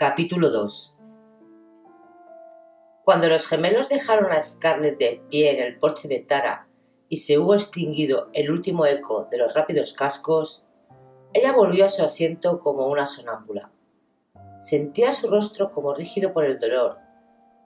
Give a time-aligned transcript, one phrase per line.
[0.00, 0.94] Capítulo 2
[3.02, 6.68] Cuando los gemelos dejaron a Scarlett de pie en el porche de Tara
[7.08, 10.64] y se hubo extinguido el último eco de los rápidos cascos,
[11.32, 13.72] ella volvió a su asiento como una sonámbula.
[14.60, 16.98] Sentía su rostro como rígido por el dolor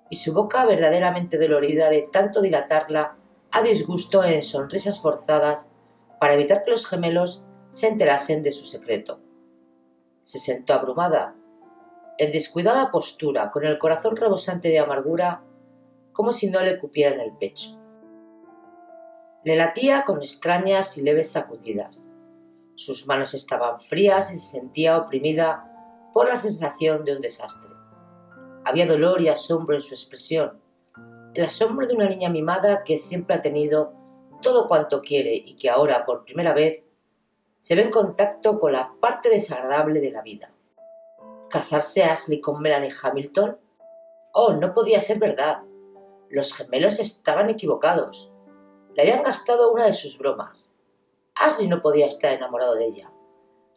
[0.09, 3.19] y su boca verdaderamente dolorida de tanto dilatarla
[3.51, 5.71] a disgusto en sonrisas forzadas
[6.19, 9.21] para evitar que los gemelos se enterasen de su secreto.
[10.23, 11.37] Se sentó abrumada,
[12.23, 15.43] en descuidada postura, con el corazón rebosante de amargura,
[16.13, 17.81] como si no le cupiera en el pecho.
[19.43, 22.07] Le latía con extrañas y leves sacudidas.
[22.77, 25.69] Sus manos estaban frías y se sentía oprimida
[26.15, 27.73] por la sensación de un desastre.
[28.65, 30.61] Había dolor y asombro en su expresión,
[31.35, 33.95] el asombro de una niña mimada que siempre ha tenido
[34.43, 36.85] todo cuanto quiere y que ahora, por primera vez,
[37.59, 40.52] se ve en contacto con la parte desagradable de la vida.
[41.53, 43.59] ¿Casarse Ashley con Melanie Hamilton?
[44.33, 45.63] Oh, no podía ser verdad.
[46.31, 48.33] Los gemelos estaban equivocados.
[48.95, 50.75] Le habían gastado una de sus bromas.
[51.35, 53.13] Ashley no podía estar enamorado de ella.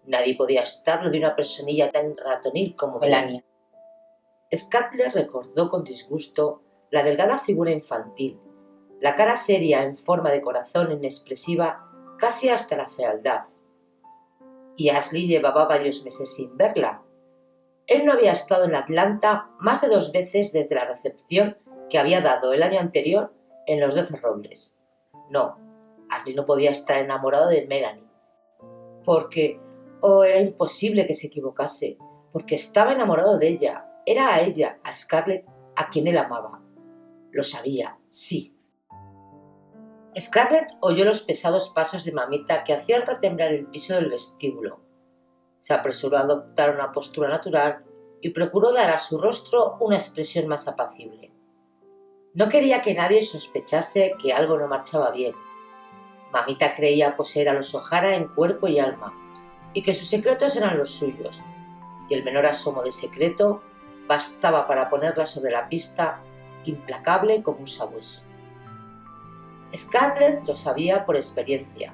[0.06, 3.44] Nadie podía estarlo de una personilla tan ratonil como Melania.
[4.56, 8.40] Scatler recordó con disgusto la delgada figura infantil,
[9.02, 13.47] la cara seria en forma de corazón inexpresiva casi hasta la fealdad,
[14.78, 17.04] y Ashley llevaba varios meses sin verla.
[17.88, 21.57] Él no había estado en Atlanta más de dos veces desde la recepción
[21.90, 23.34] que había dado el año anterior
[23.68, 24.75] en los Doce Robles.
[25.29, 25.59] No,
[26.09, 28.09] Ashley no podía estar enamorado de Melanie.
[29.03, 29.59] Porque,
[30.01, 31.97] oh, era imposible que se equivocase,
[32.31, 33.88] porque estaba enamorado de ella.
[34.06, 36.62] Era a ella, a Scarlett, a quien él amaba.
[37.31, 38.56] Lo sabía, sí.
[40.17, 44.79] Scarlett oyó los pesados pasos de mamita que hacían retemblar el piso del vestíbulo.
[45.66, 47.84] Se apresuró a adoptar una postura natural
[48.22, 51.34] y procuró dar a su rostro una expresión más apacible.
[52.36, 55.34] No quería que nadie sospechase que algo no marchaba bien.
[56.31, 59.12] Mamita creía poseer a los O'Hara en cuerpo y alma,
[59.74, 61.42] y que sus secretos eran los suyos,
[62.09, 63.64] y el menor asomo de secreto
[64.08, 66.22] bastaba para ponerla sobre la pista,
[66.66, 68.22] implacable como un sabueso.
[69.76, 71.92] Scarlett lo sabía por experiencia.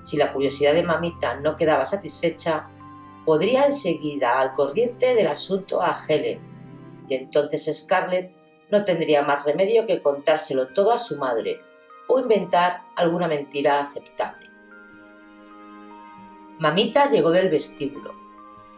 [0.00, 2.70] Si la curiosidad de mamita no quedaba satisfecha,
[3.24, 6.40] podría enseguida al corriente del asunto a Helen,
[7.08, 8.32] y entonces Scarlett
[8.70, 11.60] no tendría más remedio que contárselo todo a su madre
[12.08, 14.48] o inventar alguna mentira aceptable.
[16.58, 18.14] Mamita llegó del vestíbulo.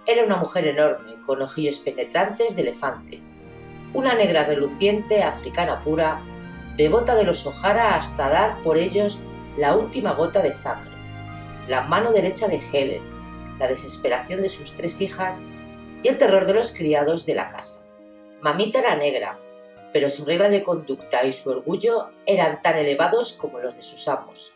[0.06, 3.22] Era una mujer enorme, con ojillos penetrantes de elefante,
[3.94, 6.20] una negra reluciente africana pura
[6.76, 9.18] devota de los O'Hara hasta dar por ellos
[9.56, 10.90] la última gota de sangre,
[11.68, 13.13] la mano derecha de Helen,
[13.58, 15.42] la desesperación de sus tres hijas
[16.02, 17.84] y el terror de los criados de la casa.
[18.40, 19.38] Mamita era negra,
[19.92, 24.06] pero su regla de conducta y su orgullo eran tan elevados como los de sus
[24.08, 24.54] amos.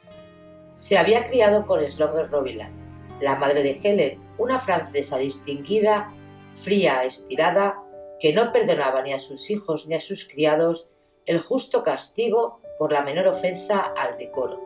[0.73, 2.75] Se había criado con Slonger Robiland,
[3.21, 6.12] la madre de Helen, una francesa distinguida,
[6.55, 7.83] fría, estirada,
[8.21, 10.89] que no perdonaba ni a sus hijos ni a sus criados
[11.25, 14.61] el justo castigo por la menor ofensa al decoro.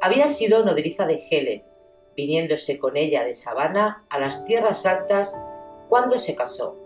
[0.00, 1.62] Había sido nodriza de Helen,
[2.16, 5.36] viniéndose con ella de Sabana a las tierras altas
[5.88, 6.76] cuando se casó.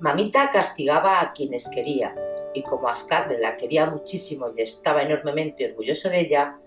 [0.00, 2.14] Mamita castigaba a quienes quería,
[2.54, 6.58] y como Ascarle la quería muchísimo y estaba enormemente orgulloso de ella,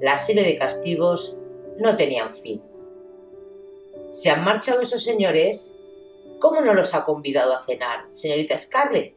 [0.00, 1.36] la serie de castigos
[1.78, 2.62] no tenían fin.
[4.10, 5.74] ¿Se han marchado esos señores?
[6.40, 9.14] ¿Cómo no los ha convidado a cenar, señorita Scarlett?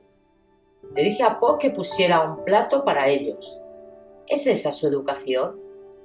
[0.96, 3.60] Le dije a Poe que pusiera un plato para ellos.
[4.28, 5.60] ¿Es esa su educación?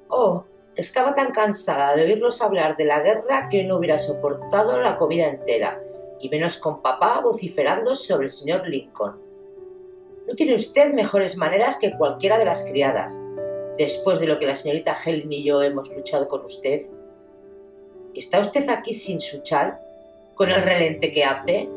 [0.08, 0.44] Oh,
[0.76, 5.26] estaba tan cansada de oírlos hablar de la guerra que no hubiera soportado la comida
[5.26, 5.82] entera,
[6.20, 9.16] y menos con papá vociferando sobre el señor Lincoln.
[10.28, 13.18] No tiene usted mejores maneras que cualquiera de las criadas,
[13.78, 16.82] después de lo que la señorita Helen y yo hemos luchado con usted.
[18.14, 19.78] ¿Está usted aquí sin su chal?
[20.34, 21.68] ¿Con el relente que hace?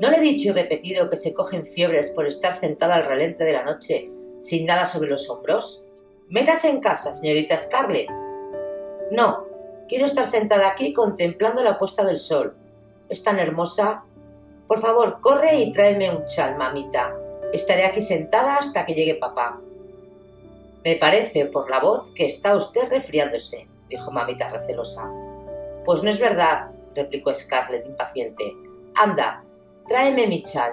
[0.00, 3.44] ¿No le he dicho y repetido que se cogen fiebres por estar sentada al relente
[3.44, 5.83] de la noche sin nada sobre los hombros?
[6.28, 8.08] Métase en casa, señorita Scarlett.
[9.10, 9.44] No,
[9.88, 12.56] quiero estar sentada aquí contemplando la puesta del sol.
[13.10, 14.04] Es tan hermosa.
[14.66, 17.14] Por favor, corre y tráeme un chal, mamita.
[17.52, 19.60] Estaré aquí sentada hasta que llegue papá.
[20.82, 25.08] Me parece por la voz que está usted resfriándose, dijo mamita recelosa.
[25.84, 28.54] Pues no es verdad, replicó Scarlett impaciente.
[28.94, 29.44] Anda,
[29.86, 30.72] tráeme mi chal.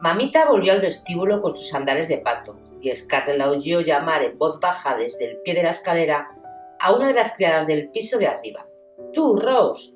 [0.00, 4.38] Mamita volvió al vestíbulo con sus sandales de pato, y Scarlett la oyó llamar en
[4.38, 6.30] voz baja desde el pie de la escalera
[6.78, 8.66] a una de las criadas del piso de arriba.
[9.12, 9.92] Tú, Rose,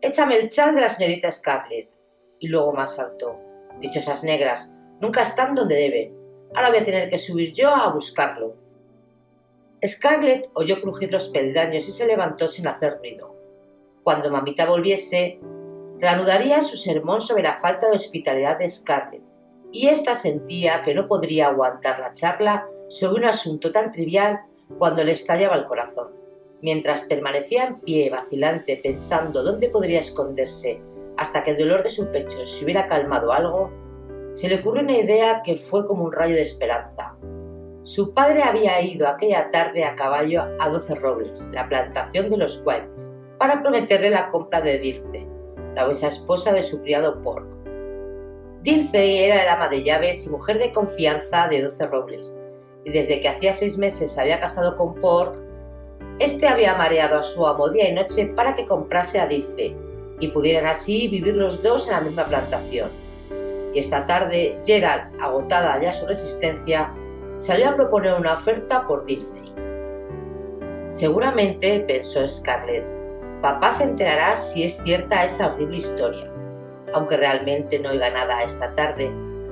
[0.00, 1.90] échame el chal de la señorita Scarlett.
[2.38, 3.38] Y luego más alto.
[3.80, 4.70] Dichosas negras,
[5.00, 6.16] nunca están donde deben.
[6.54, 8.56] Ahora voy a tener que subir yo a buscarlo.
[9.84, 13.34] Scarlett oyó crujir los peldaños y se levantó sin hacer ruido.
[14.04, 15.40] Cuando mamita volviese,
[15.98, 19.22] reanudaría su sermón sobre la falta de hospitalidad de Scarlett,
[19.72, 24.40] y ésta sentía que no podría aguantar la charla sobre un asunto tan trivial
[24.78, 26.08] cuando le estallaba el corazón.
[26.60, 30.80] Mientras permanecía en pie, vacilante, pensando dónde podría esconderse
[31.16, 33.70] hasta que el dolor de su pecho se hubiera calmado algo,
[34.32, 37.16] se le ocurrió una idea que fue como un rayo de esperanza.
[37.82, 42.62] Su padre había ido aquella tarde a caballo a Doce Robles, la plantación de los
[42.64, 45.26] Whites, para prometerle la compra de Dirce,
[45.74, 47.61] la huesa esposa de su criado Pork.
[48.62, 52.36] Dirce era el ama de llaves y mujer de confianza de Doce Robles,
[52.84, 55.36] y desde que hacía seis meses se había casado con Pork,
[56.20, 59.74] este había mareado a su amo día y noche para que comprase a Dirce
[60.20, 62.90] y pudieran así vivir los dos en la misma plantación.
[63.74, 66.92] Y esta tarde, Gerald, agotada ya su resistencia,
[67.38, 69.42] salió a proponer una oferta por Dirce.
[70.86, 72.84] Seguramente, pensó Scarlett,
[73.40, 76.31] papá se enterará si es cierta esa horrible historia.
[76.94, 79.10] Aunque realmente no oiga nada esta tarde,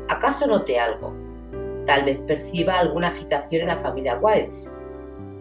[0.08, 1.14] ¿acaso note algo?
[1.86, 4.70] Tal vez perciba alguna agitación en la familia Wilds.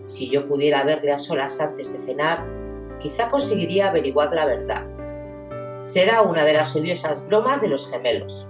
[0.05, 2.45] Si yo pudiera verle a solas antes de cenar,
[2.99, 4.85] quizá conseguiría averiguar la verdad.
[5.81, 8.47] Será una de las odiosas bromas de los gemelos.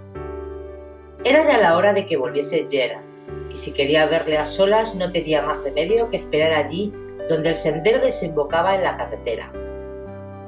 [1.24, 3.04] Era ya la hora de que volviese Gerard,
[3.50, 6.92] y si quería verle a solas no tenía más remedio que esperar allí
[7.28, 9.52] donde el sendero desembocaba en la carretera.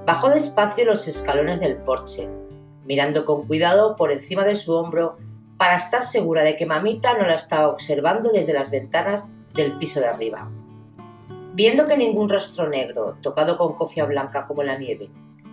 [0.07, 2.29] Bajó despacio los escalones del porche,
[2.85, 5.17] mirando con cuidado por encima de su hombro
[5.57, 10.01] para estar segura de que mamita no la estaba observando desde las ventanas del piso
[10.01, 10.51] de arriba.
[11.55, 15.11] Viendo que ningún rostro negro, tocado con cofia blanca como la nieve,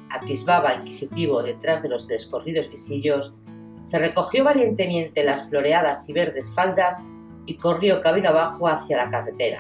[0.10, 3.36] atisbaba inquisitivo detrás de los descorridos visillos,
[3.84, 7.00] se recogió valientemente las floreadas y verdes faldas
[7.46, 9.60] y corrió camino abajo hacia la carretera,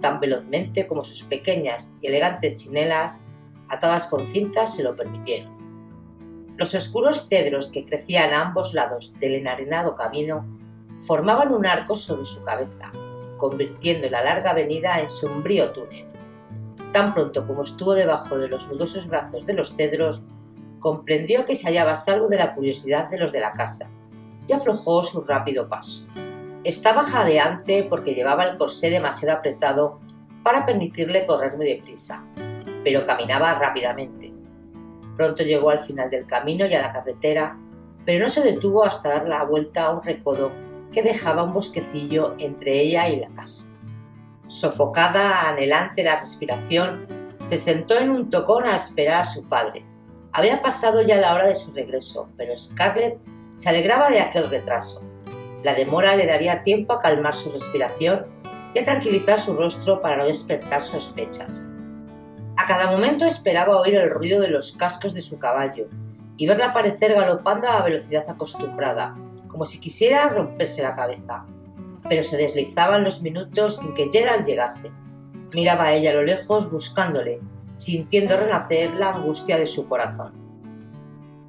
[0.00, 3.20] tan velozmente como sus pequeñas y elegantes chinelas,
[3.68, 5.61] atadas con cintas, se lo permitieron.
[6.58, 10.44] Los oscuros cedros que crecían a ambos lados del enarenado camino
[11.00, 12.92] formaban un arco sobre su cabeza,
[13.38, 16.06] convirtiendo la larga avenida en sombrío túnel.
[16.92, 20.22] Tan pronto como estuvo debajo de los nudosos brazos de los cedros,
[20.78, 23.88] comprendió que se hallaba salvo de la curiosidad de los de la casa
[24.46, 26.06] y aflojó su rápido paso.
[26.64, 30.00] Estaba jadeante porque llevaba el corsé demasiado apretado
[30.42, 32.22] para permitirle correr muy deprisa,
[32.84, 34.21] pero caminaba rápidamente
[35.16, 37.56] Pronto llegó al final del camino y a la carretera,
[38.04, 40.52] pero no se detuvo hasta dar la vuelta a un recodo
[40.92, 43.66] que dejaba un bosquecillo entre ella y la casa.
[44.48, 47.06] Sofocada, anhelante la respiración,
[47.42, 49.84] se sentó en un tocón a esperar a su padre.
[50.32, 53.18] Había pasado ya la hora de su regreso, pero Scarlett
[53.54, 55.02] se alegraba de aquel retraso.
[55.62, 58.26] La demora le daría tiempo a calmar su respiración
[58.74, 61.70] y a tranquilizar su rostro para no despertar sospechas.
[62.62, 65.88] A cada momento esperaba oír el ruido de los cascos de su caballo
[66.36, 69.16] y verla aparecer galopando a la velocidad acostumbrada,
[69.48, 71.44] como si quisiera romperse la cabeza.
[72.08, 74.92] Pero se deslizaban los minutos sin que Gerald llegase.
[75.52, 77.40] Miraba a ella a lo lejos buscándole,
[77.74, 80.32] sintiendo renacer la angustia de su corazón.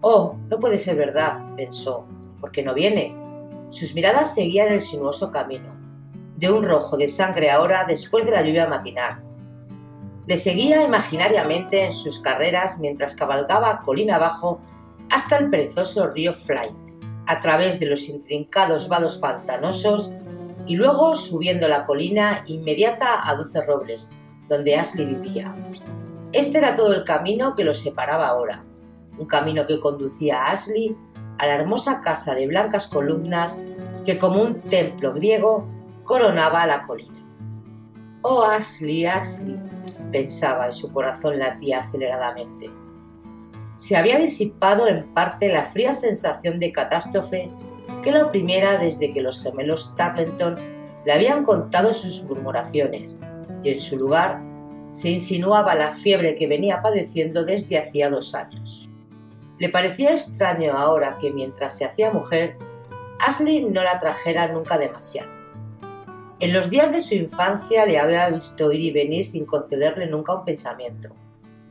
[0.01, 2.07] Oh, no puede ser verdad, pensó,
[2.41, 3.15] porque no viene.
[3.69, 5.75] Sus miradas seguían el sinuoso camino,
[6.37, 9.22] de un rojo de sangre ahora después de la lluvia matinal,
[10.25, 14.61] le seguía imaginariamente en sus carreras mientras cabalgaba colina abajo
[15.09, 16.75] hasta el perezoso río Flight,
[17.27, 20.11] a través de los intrincados vados pantanosos
[20.65, 24.09] y luego subiendo la colina inmediata a Doce Robles,
[24.47, 25.53] donde Ashley vivía.
[26.31, 28.63] Este era todo el camino que los separaba ahora,
[29.17, 30.95] un camino que conducía a Ashley
[31.37, 33.61] a la hermosa casa de blancas columnas
[34.05, 35.67] que como un templo griego
[36.03, 37.22] coronaba la colina.
[38.25, 39.59] Oh Ashley, Ashley,
[40.13, 42.69] pensaba en su corazón latía aceleradamente.
[43.75, 47.49] Se había disipado en parte la fría sensación de catástrofe
[48.01, 50.55] que lo oprimiera desde que los gemelos Tarleton
[51.03, 53.19] le habían contado sus murmuraciones,
[53.61, 54.41] y en su lugar
[54.91, 58.89] se insinuaba la fiebre que venía padeciendo desde hacía dos años.
[59.59, 62.55] Le parecía extraño ahora que mientras se hacía mujer,
[63.19, 65.42] Ashley no la trajera nunca demasiado.
[66.39, 70.33] En los días de su infancia le había visto ir y venir sin concederle nunca
[70.33, 71.15] un pensamiento,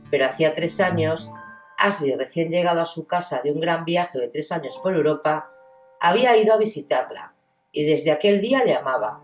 [0.09, 1.29] pero hacía tres años,
[1.77, 5.51] Ashley, recién llegado a su casa de un gran viaje de tres años por Europa,
[5.99, 7.33] había ido a visitarla
[7.71, 9.21] y desde aquel día le amaba.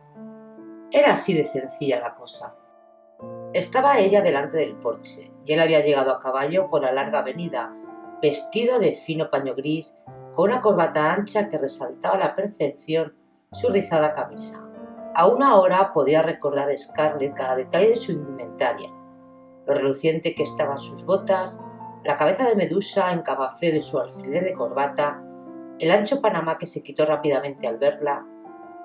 [0.91, 2.55] Era así de sencilla la cosa.
[3.53, 7.73] Estaba ella delante del porche y él había llegado a caballo por la larga avenida,
[8.21, 9.95] vestido de fino paño gris,
[10.35, 13.15] con una corbata ancha que resaltaba a la perfección
[13.51, 14.68] su rizada camisa.
[15.15, 18.89] A una hora podía recordar Scarlett cada detalle de su indumentaria,
[19.65, 21.59] lo reluciente que estaban sus botas,
[22.03, 25.23] la cabeza de medusa en camafeo de su alfiler de corbata,
[25.79, 28.25] el ancho panamá que se quitó rápidamente al verla,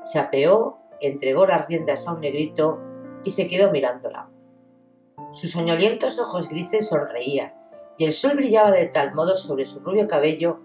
[0.03, 2.81] se apeó, entregó las riendas a un negrito
[3.23, 4.29] y se quedó mirándola.
[5.33, 7.55] Sus soñolientos ojos grises sonreían
[7.99, 10.61] y el sol brillaba de tal modo sobre su rubio cabello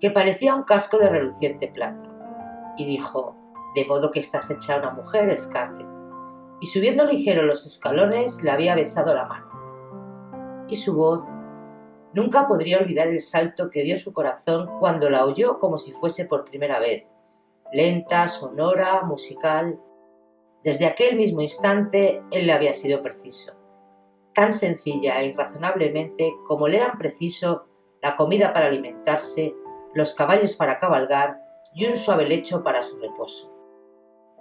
[0.00, 2.04] que parecía un casco de reluciente plata.
[2.76, 3.36] Y dijo,
[3.74, 5.86] de modo que estás hecha una mujer, Scarlett.
[6.60, 10.66] Y subiendo ligero los escalones le había besado la mano.
[10.68, 11.22] Y su voz,
[12.12, 16.24] nunca podría olvidar el salto que dio su corazón cuando la oyó como si fuese
[16.24, 17.06] por primera vez,
[17.72, 19.78] lenta, sonora, musical.
[20.62, 23.64] Desde aquel mismo instante él le había sido preciso
[24.34, 27.66] tan sencilla e irrazonablemente como le eran preciso
[28.02, 29.54] la comida para alimentarse,
[29.94, 31.40] los caballos para cabalgar
[31.74, 33.53] y un suave lecho para su reposo.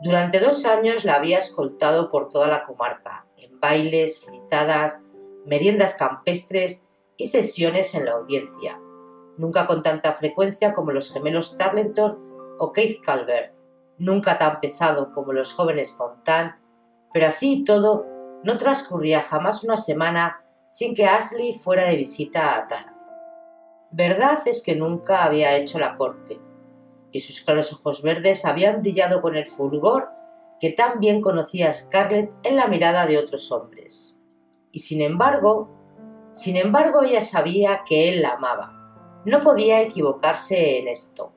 [0.02, 5.02] Durante dos años la había escoltado por toda la comarca, en bailes, fritadas,
[5.46, 6.84] meriendas campestres
[7.18, 8.80] y sesiones en la audiencia,
[9.38, 12.18] nunca con tanta frecuencia como los gemelos Tarleton
[12.60, 13.54] o Keith Calvert,
[13.98, 16.60] nunca tan pesado como los jóvenes Fontan,
[17.14, 18.06] pero así y todo
[18.44, 22.94] no transcurría jamás una semana sin que Ashley fuera de visita a Tara.
[23.92, 26.40] Verdad es que nunca había hecho la corte,
[27.14, 30.10] y sus claros ojos verdes habían brillado con el fulgor
[30.60, 34.20] que tan bien conocía Scarlett en la mirada de otros hombres.
[34.72, 35.70] Y sin embargo,
[36.34, 39.22] sin embargo ella sabía que él la amaba.
[39.26, 41.34] No podía equivocarse en esto.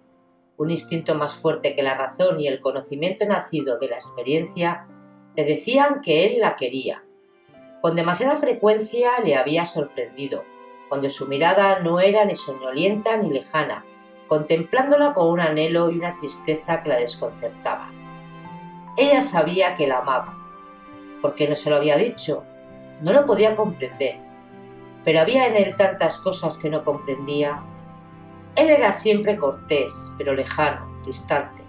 [0.57, 4.89] Un instinto más fuerte que la razón y el conocimiento nacido de la experiencia
[5.37, 7.05] le decían que él la quería.
[7.83, 10.45] Con demasiada frecuencia le había sorprendido,
[10.89, 13.85] cuando su mirada no era ni soñolienta ni lejana,
[14.29, 17.91] contemplándola con un anhelo y una tristeza que la desconcertaba.
[18.97, 20.35] Ella sabía que la amaba.
[21.23, 22.45] porque no se lo había dicho?
[23.01, 24.19] No lo podía comprender.
[25.05, 27.63] Pero había en él tantas cosas que no comprendía.
[28.55, 31.63] Él era siempre cortés, pero lejano, distante.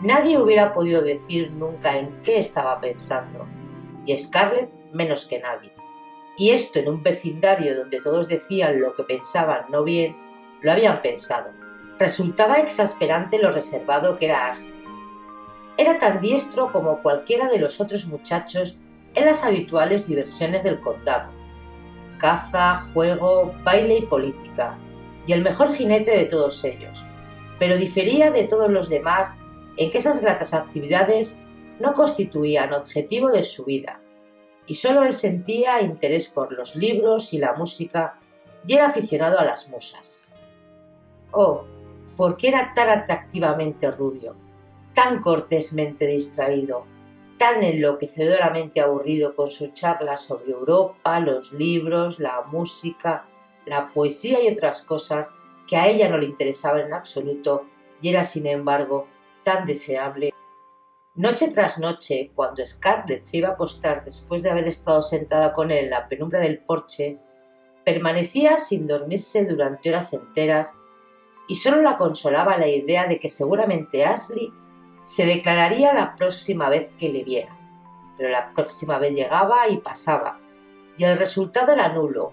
[0.00, 3.46] Nadie hubiera podido decir nunca en qué estaba pensando,
[4.06, 5.72] y Scarlett menos que nadie.
[6.36, 10.16] Y esto en un vecindario donde todos decían lo que pensaban no bien,
[10.62, 11.50] lo habían pensado.
[11.98, 14.74] Resultaba exasperante lo reservado que era Ashley.
[15.76, 18.76] Era tan diestro como cualquiera de los otros muchachos
[19.14, 21.30] en las habituales diversiones del condado.
[22.18, 24.76] Caza, juego, baile y política,
[25.26, 27.04] y el mejor jinete de todos ellos,
[27.58, 29.36] pero difería de todos los demás
[29.76, 31.36] en que esas gratas actividades
[31.78, 34.00] no constituían objetivo de su vida,
[34.66, 38.18] y solo él sentía interés por los libros y la música
[38.66, 40.27] y era aficionado a las musas.
[41.32, 41.64] Oh,
[42.16, 44.34] ¿por qué era tan atractivamente rubio,
[44.94, 46.84] tan cortésmente distraído,
[47.38, 53.26] tan enloquecedoramente aburrido con su charla sobre Europa, los libros, la música,
[53.66, 55.32] la poesía y otras cosas
[55.66, 57.66] que a ella no le interesaban en absoluto
[58.00, 59.06] y era sin embargo
[59.44, 60.32] tan deseable.
[61.14, 65.70] Noche tras noche, cuando Scarlett se iba a acostar después de haber estado sentada con
[65.70, 67.18] él en la penumbra del porche,
[67.84, 70.74] permanecía sin dormirse durante horas enteras
[71.48, 74.52] y solo la consolaba la idea de que seguramente Ashley
[75.02, 77.58] se declararía la próxima vez que le viera.
[78.16, 80.38] Pero la próxima vez llegaba y pasaba,
[80.96, 82.32] y el resultado era nulo,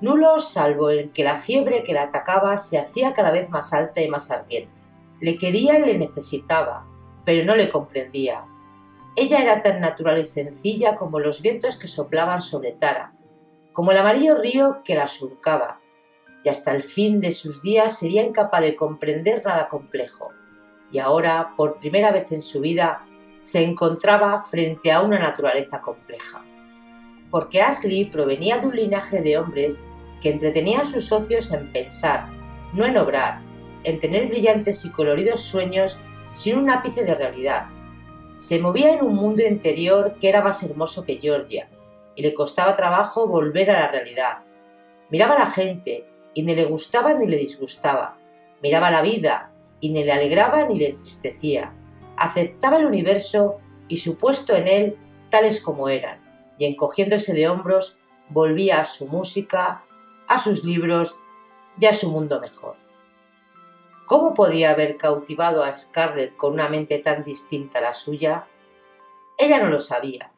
[0.00, 4.00] nulo salvo en que la fiebre que la atacaba se hacía cada vez más alta
[4.00, 4.82] y más ardiente.
[5.20, 6.86] Le quería y le necesitaba,
[7.24, 8.44] pero no le comprendía.
[9.16, 13.12] Ella era tan natural y sencilla como los vientos que soplaban sobre Tara,
[13.72, 15.79] como el amarillo río que la surcaba,
[16.42, 20.32] y hasta el fin de sus días sería incapaz de comprender nada complejo.
[20.92, 23.06] Y ahora, por primera vez en su vida,
[23.40, 26.42] se encontraba frente a una naturaleza compleja.
[27.30, 29.82] Porque Ashley provenía de un linaje de hombres
[30.20, 32.28] que entretenían a sus socios en pensar,
[32.72, 33.40] no en obrar,
[33.84, 35.98] en tener brillantes y coloridos sueños
[36.32, 37.66] sin un ápice de realidad.
[38.36, 41.68] Se movía en un mundo interior que era más hermoso que Georgia,
[42.14, 44.38] y le costaba trabajo volver a la realidad.
[45.10, 48.16] Miraba a la gente, y ni le gustaba ni le disgustaba.
[48.62, 51.72] Miraba la vida, y ni le alegraba ni le entristecía.
[52.16, 53.58] Aceptaba el universo
[53.88, 54.96] y su puesto en él
[55.30, 56.20] tales como eran,
[56.58, 59.84] y encogiéndose de hombros volvía a su música,
[60.28, 61.18] a sus libros
[61.78, 62.76] y a su mundo mejor.
[64.06, 68.46] ¿Cómo podía haber cautivado a Scarlett con una mente tan distinta a la suya?
[69.38, 70.32] Ella no lo sabía.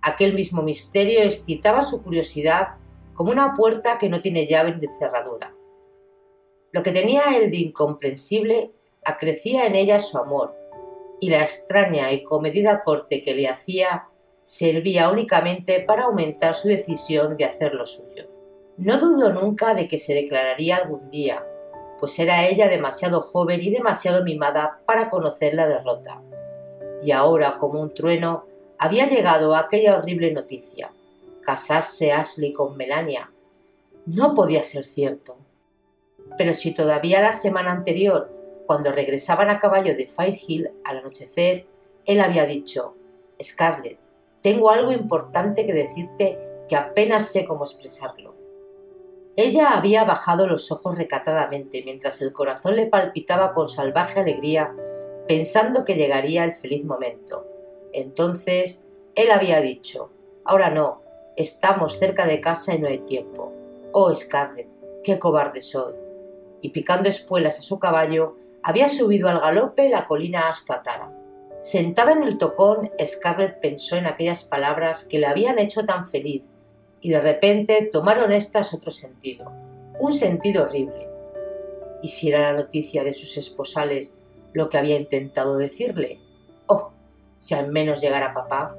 [0.00, 2.76] Aquel mismo misterio excitaba su curiosidad
[3.14, 5.54] como una puerta que no tiene llave ni cerradura.
[6.72, 8.72] Lo que tenía él de incomprensible
[9.04, 10.54] acrecía en ella su amor,
[11.20, 14.08] y la extraña y comedida corte que le hacía
[14.42, 18.28] servía únicamente para aumentar su decisión de hacer lo suyo.
[18.76, 21.46] No dudó nunca de que se declararía algún día,
[22.00, 26.20] pues era ella demasiado joven y demasiado mimada para conocer la derrota.
[27.02, 28.46] Y ahora, como un trueno,
[28.78, 30.90] había llegado aquella horrible noticia.
[31.44, 33.30] Casarse Ashley con Melania.
[34.06, 35.36] No podía ser cierto.
[36.38, 38.30] Pero si todavía la semana anterior,
[38.66, 41.66] cuando regresaban a caballo de Firehill al anochecer,
[42.06, 42.96] él había dicho,
[43.42, 43.98] Scarlett,
[44.42, 48.34] tengo algo importante que decirte que apenas sé cómo expresarlo.
[49.36, 54.74] Ella había bajado los ojos recatadamente mientras el corazón le palpitaba con salvaje alegría,
[55.26, 57.46] pensando que llegaría el feliz momento.
[57.92, 60.10] Entonces él había dicho,
[60.44, 61.03] ahora no,
[61.36, 63.52] estamos cerca de casa y no hay tiempo.
[63.92, 64.68] Oh, Scarlett,
[65.02, 65.94] qué cobarde soy.
[66.60, 71.12] Y picando espuelas a su caballo, había subido al galope la colina hasta Tara.
[71.60, 76.42] Sentada en el tocón, Scarlett pensó en aquellas palabras que le habían hecho tan feliz
[77.00, 79.52] y de repente tomaron estas otro sentido,
[79.98, 81.08] un sentido horrible.
[82.02, 84.12] ¿Y si era la noticia de sus esposales
[84.52, 86.20] lo que había intentado decirle?
[86.66, 86.92] Oh,
[87.38, 88.76] si al menos llegara papá.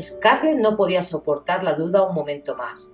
[0.00, 2.92] Scarlett no podía soportar la duda un momento más.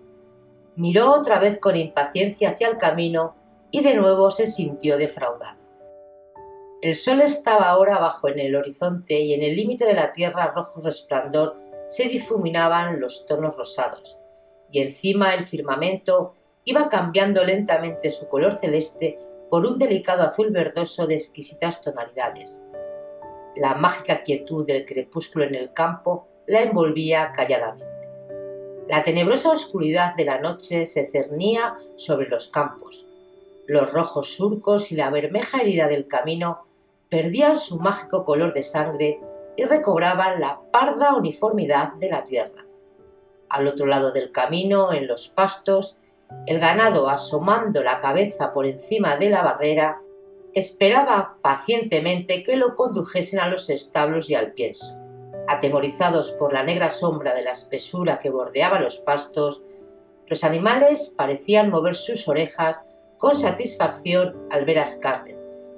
[0.76, 3.34] Miró otra vez con impaciencia hacia el camino
[3.70, 5.60] y de nuevo se sintió defraudado.
[6.80, 10.52] El sol estaba ahora abajo en el horizonte y en el límite de la tierra
[10.54, 14.18] rojo resplandor se difuminaban los tonos rosados,
[14.70, 16.34] y encima el firmamento
[16.64, 19.18] iba cambiando lentamente su color celeste
[19.50, 22.64] por un delicado azul verdoso de exquisitas tonalidades.
[23.54, 27.92] La mágica quietud del crepúsculo en el campo la envolvía calladamente.
[28.88, 33.06] La tenebrosa oscuridad de la noche se cernía sobre los campos.
[33.66, 36.66] Los rojos surcos y la bermeja herida del camino
[37.08, 39.20] perdían su mágico color de sangre
[39.56, 42.64] y recobraban la parda uniformidad de la tierra.
[43.48, 45.98] Al otro lado del camino, en los pastos,
[46.46, 50.00] el ganado asomando la cabeza por encima de la barrera,
[50.54, 55.01] esperaba pacientemente que lo condujesen a los establos y al pienso.
[55.52, 59.62] Atemorizados por la negra sombra de la espesura que bordeaba los pastos,
[60.26, 62.80] los animales parecían mover sus orejas
[63.18, 65.36] con satisfacción al ver a Scarlett,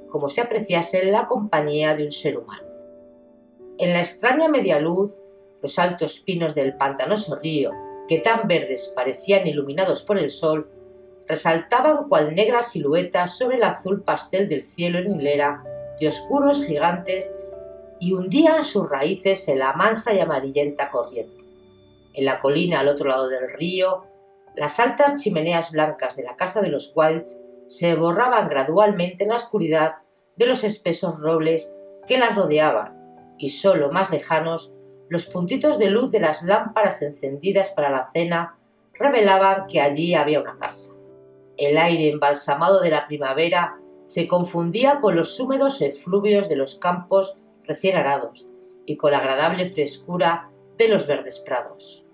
[0.09, 2.69] como si apreciasen la compañía de un ser humano.
[3.79, 5.19] En la extraña media luz
[5.61, 7.73] los altos pinos del pantanoso río,
[8.07, 10.71] que tan verdes parecían iluminados por el sol,
[11.27, 15.65] resaltaban cual negras siluetas sobre el azul pastel del cielo en hilera
[15.99, 17.35] de oscuros gigantes
[18.01, 21.45] y hundían sus raíces en la mansa y amarillenta corriente.
[22.13, 24.05] En la colina al otro lado del río,
[24.55, 29.37] las altas chimeneas blancas de la casa de los Wilds se borraban gradualmente en la
[29.37, 29.97] oscuridad
[30.37, 31.75] de los espesos robles
[32.07, 34.73] que las rodeaban, y sólo más lejanos
[35.09, 38.59] los puntitos de luz de las lámparas encendidas para la cena
[38.95, 40.95] revelaban que allí había una casa.
[41.57, 47.37] El aire embalsamado de la primavera se confundía con los húmedos efluvios de los campos
[47.67, 48.47] recién arados
[48.87, 52.07] y con la agradable frescura de los verdes prados.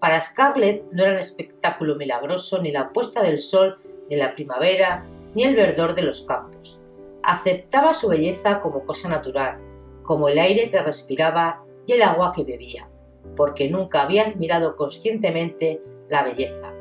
[0.00, 5.04] Para Scarlett no era un espectáculo milagroso ni la puesta del sol de la primavera
[5.34, 6.80] ni el verdor de los campos.
[7.22, 9.58] Aceptaba su belleza como cosa natural,
[10.02, 12.88] como el aire que respiraba el agua que bebía,
[13.36, 16.72] porque nunca había admirado conscientemente la belleza.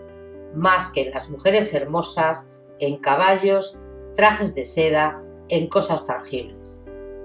[0.56, 2.48] más que en las mujeres hermosas,
[2.80, 3.78] en caballos,
[4.18, 6.79] trajes de seda, en cosas tangibles.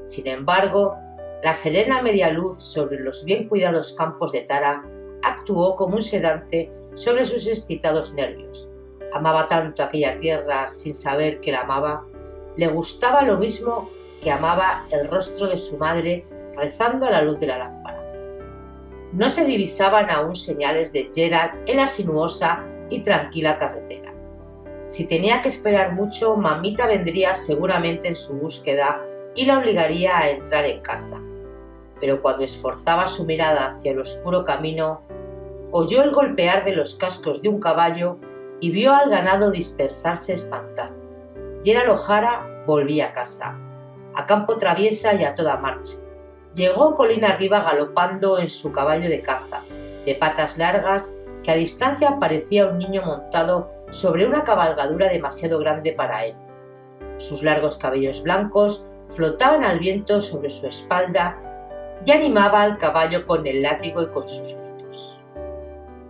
[0.06, 0.96] Sin embargo,
[1.42, 4.82] la serena media luz sobre los bien cuidados campos de Tara
[5.22, 8.68] actuó como un sedante sobre sus excitados nervios.
[9.12, 12.04] Amaba tanto aquella tierra sin saber que la amaba,
[12.56, 13.90] le gustaba lo mismo
[14.22, 18.02] que amaba el rostro de su madre rezando a la luz de la lámpara.
[19.12, 24.12] No se divisaban aún señales de Gerard en la sinuosa y tranquila carretera.
[24.86, 29.00] Si tenía que esperar mucho, mamita vendría seguramente en su búsqueda
[29.34, 31.20] y la obligaría a entrar en casa.
[32.00, 35.02] Pero cuando esforzaba su mirada hacia el oscuro camino,
[35.70, 38.18] oyó el golpear de los cascos de un caballo
[38.60, 40.94] y vio al ganado dispersarse espantado.
[41.64, 43.58] Gerald O'Hara volvía a casa,
[44.14, 45.96] a campo traviesa y a toda marcha.
[46.54, 49.62] Llegó colina arriba galopando en su caballo de caza,
[50.06, 55.92] de patas largas, que a distancia parecía un niño montado sobre una cabalgadura demasiado grande
[55.92, 56.34] para él.
[57.18, 61.40] Sus largos cabellos blancos flotaban al viento sobre su espalda
[62.04, 65.20] y animaba al caballo con el látigo y con sus gritos.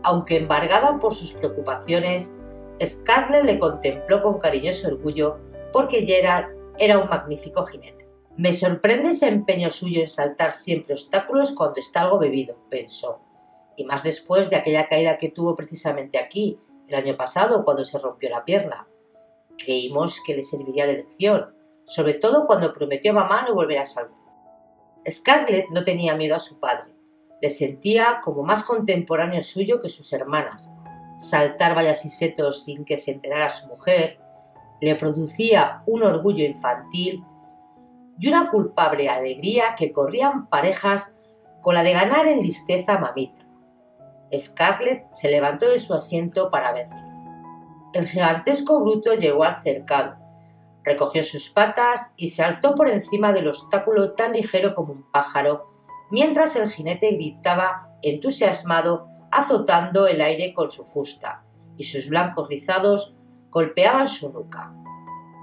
[0.03, 2.35] Aunque embargada por sus preocupaciones,
[2.85, 5.39] Scarlett le contempló con cariñoso orgullo
[5.73, 6.47] porque Gerard
[6.79, 8.09] era un magnífico jinete.
[8.37, 13.21] Me sorprende ese empeño suyo en saltar siempre obstáculos cuando está algo bebido, pensó,
[13.77, 17.99] y más después de aquella caída que tuvo precisamente aquí, el año pasado, cuando se
[17.99, 18.89] rompió la pierna.
[19.57, 21.54] Creímos que le serviría de lección,
[21.87, 24.25] sobre todo cuando prometió a mamá no volver a saltar.
[25.09, 26.95] Scarlett no tenía miedo a su padre,
[27.41, 30.71] le sentía como más contemporáneo suyo que sus hermanas.
[31.19, 34.19] Saltar vallas y setos sin que se enterara su mujer
[34.81, 37.25] le producía un orgullo infantil
[38.19, 41.17] y una culpable alegría que corrían parejas
[41.61, 43.43] con la de ganar en listeza mamita.
[44.37, 47.03] Scarlett se levantó de su asiento para verle.
[47.93, 50.17] El gigantesco bruto llegó al cercado,
[50.85, 55.71] recogió sus patas y se alzó por encima del obstáculo tan ligero como un pájaro,
[56.11, 61.45] mientras el jinete gritaba entusiasmado, azotando el aire con su fusta,
[61.77, 63.17] y sus blancos rizados
[63.51, 64.73] golpeaban su nuca.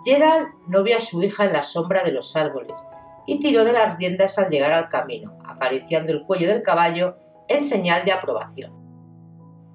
[0.05, 2.83] Gerald no vio a su hija en la sombra de los árboles
[3.27, 7.61] y tiró de las riendas al llegar al camino, acariciando el cuello del caballo en
[7.61, 8.73] señal de aprobación.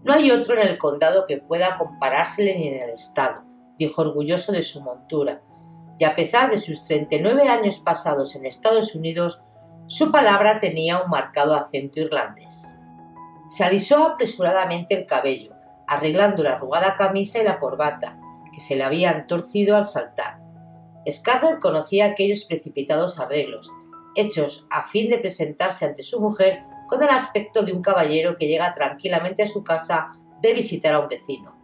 [0.02, 3.42] No hay otro en el condado que pueda comparársele ni en el estado,
[3.78, 5.42] dijo orgulloso de su montura,
[5.98, 9.42] y a pesar de sus 39 años pasados en Estados Unidos,
[9.86, 12.76] su palabra tenía un marcado acento irlandés.
[13.48, 15.54] Se alisó apresuradamente el cabello,
[15.86, 18.18] arreglando la arrugada camisa y la corbata,
[18.52, 20.38] que se le habían torcido al saltar.
[21.08, 23.70] Scarlett conocía aquellos precipitados arreglos,
[24.16, 28.48] hechos a fin de presentarse ante su mujer con el aspecto de un caballero que
[28.48, 31.56] llega tranquilamente a su casa de visitar a un vecino.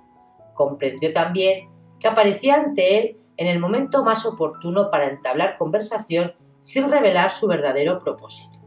[0.54, 6.90] Comprendió también que aparecía ante él en el momento más oportuno para entablar conversación sin
[6.90, 8.58] revelar su verdadero propósito.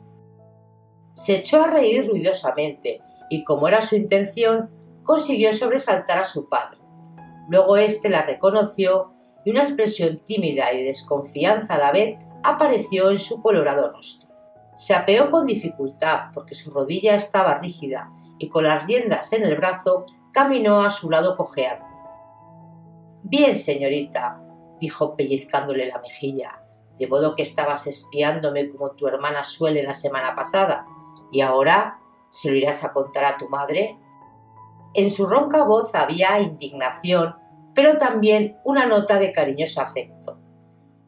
[1.13, 4.69] Se echó a reír ruidosamente y, como era su intención,
[5.04, 6.80] consiguió sobresaltar a su padre.
[7.49, 9.13] Luego éste la reconoció
[9.45, 14.30] y una expresión tímida y desconfianza a la vez apareció en su colorado rostro.
[14.73, 19.56] Se apeó con dificultad porque su rodilla estaba rígida y con las riendas en el
[19.56, 21.86] brazo caminó a su lado cojeando.
[23.23, 24.44] Bien, señorita,
[24.80, 26.62] dijo pellizcándole la mejilla,
[26.98, 30.86] de modo que estabas espiándome como tu hermana suele la semana pasada,
[31.32, 33.98] y ahora se lo irás a contar a tu madre.
[34.94, 37.36] En su ronca voz había indignación,
[37.74, 40.40] pero también una nota de cariñoso afecto.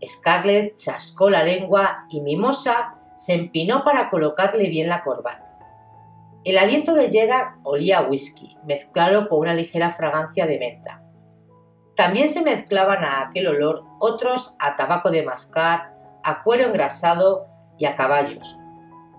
[0.06, 5.58] Scarlett chascó la lengua y mimosa se empinó para colocarle bien la corbata.
[6.44, 11.04] El aliento de Gerard olía a whisky, mezclado con una ligera fragancia de menta.
[11.98, 17.48] También se mezclaban a aquel olor otros a tabaco de mascar, a cuero engrasado
[17.80, 18.56] y a caballos.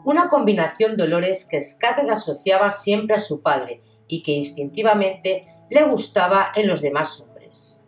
[0.05, 5.83] Una combinación de olores que Scarlett asociaba siempre a su padre y que instintivamente le
[5.87, 7.83] gustaba en los demás hombres.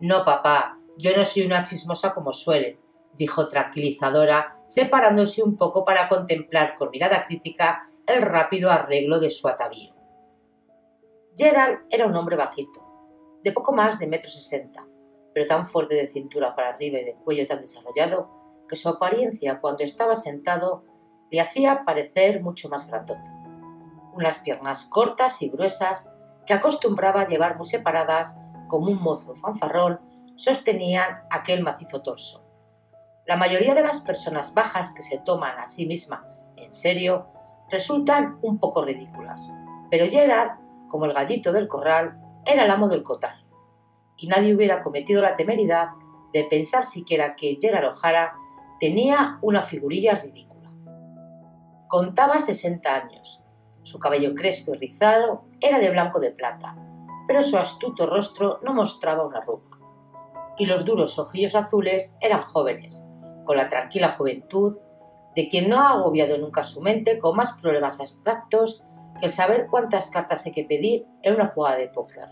[0.00, 2.78] No, papá, yo no soy una chismosa como suelen,
[3.14, 9.48] dijo tranquilizadora, separándose un poco para contemplar con mirada crítica el rápido arreglo de su
[9.48, 9.92] atavío.
[11.36, 12.91] Gerald era un hombre bajito,
[13.42, 14.86] de poco más de metro sesenta,
[15.34, 18.30] pero tan fuerte de cintura para arriba y de cuello tan desarrollado
[18.68, 20.84] que su apariencia cuando estaba sentado
[21.30, 23.30] le hacía parecer mucho más grandote.
[24.14, 26.10] Unas piernas cortas y gruesas
[26.46, 30.00] que acostumbraba llevar muy separadas como un mozo fanfarrón
[30.36, 32.42] sostenían aquel macizo torso
[33.26, 36.26] la mayoría de las personas bajas que se toman a sí misma
[36.56, 37.28] en serio
[37.70, 39.52] resultan un poco ridículas,
[39.90, 43.44] pero Gerard, como el gallito del corral, era el amo del cotar,
[44.16, 45.88] y nadie hubiera cometido la temeridad
[46.32, 48.34] de pensar siquiera que Gerard O'Hara
[48.80, 50.70] tenía una figurilla ridícula.
[51.88, 53.42] Contaba 60 años,
[53.82, 56.76] su cabello crespo y rizado era de blanco de plata,
[57.26, 59.78] pero su astuto rostro no mostraba una arruga,
[60.56, 63.04] y los duros ojillos azules eran jóvenes,
[63.44, 64.78] con la tranquila juventud
[65.34, 68.82] de quien no ha agobiado nunca su mente con más problemas abstractos
[69.18, 72.28] que el saber cuántas cartas hay que pedir en una jugada de póker.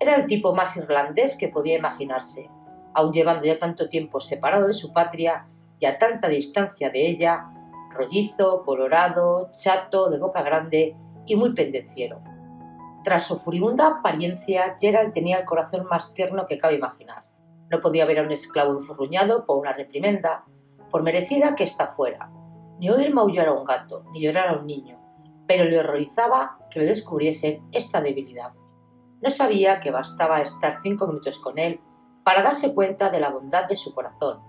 [0.00, 2.50] Era el tipo más irlandés que podía imaginarse,
[2.94, 5.46] aun llevando ya tanto tiempo separado de su patria
[5.78, 7.50] y a tanta distancia de ella,
[7.90, 12.20] rollizo, colorado, chato, de boca grande y muy pendenciero.
[13.04, 17.24] Tras su furibunda apariencia, Gerald tenía el corazón más tierno que cabe imaginar.
[17.70, 20.44] No podía ver a un esclavo enfurruñado por una reprimenda,
[20.90, 22.30] por merecida que ésta fuera,
[22.78, 24.97] ni oír maullar a un gato, ni llorar a un niño,
[25.48, 28.52] pero le horrorizaba que le descubriesen esta debilidad.
[29.22, 31.80] No sabía que bastaba estar cinco minutos con él
[32.22, 34.40] para darse cuenta de la bondad de su corazón.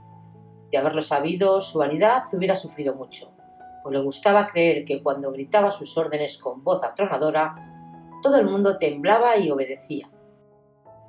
[0.69, 3.31] De haberlo sabido, su vanidad hubiera sufrido mucho,
[3.81, 7.55] pues le gustaba creer que cuando gritaba sus órdenes con voz atronadora,
[8.21, 10.11] todo el mundo temblaba y obedecía.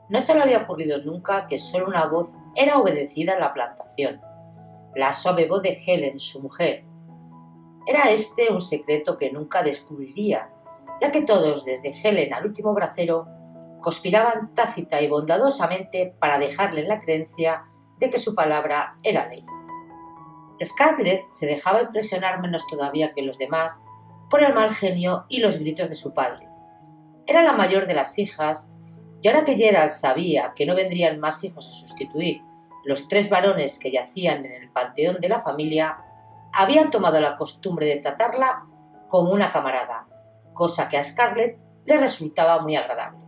[0.08, 4.20] No se le había ocurrido nunca que solo una voz era obedecida en la plantación,
[4.94, 6.84] la suave voz de Helen, su mujer.
[7.86, 10.50] Era este un secreto que nunca descubriría,
[11.00, 13.26] ya que todos, desde Helen al último bracero,
[13.80, 17.64] conspiraban tácita y bondadosamente para dejarle en la creencia
[17.98, 19.44] de que su palabra era ley.
[20.62, 23.80] Scarlett se dejaba impresionar menos todavía que los demás
[24.28, 26.46] por el mal genio y los gritos de su padre.
[27.26, 28.70] Era la mayor de las hijas,
[29.22, 32.42] y ahora que Gerald sabía que no vendrían más hijos a sustituir
[32.84, 35.98] los tres varones que yacían en el panteón de la familia,
[36.52, 38.66] habían tomado la costumbre de tratarla
[39.08, 40.06] como una camarada,
[40.52, 43.18] cosa que a Scarlett le resultaba muy agradable.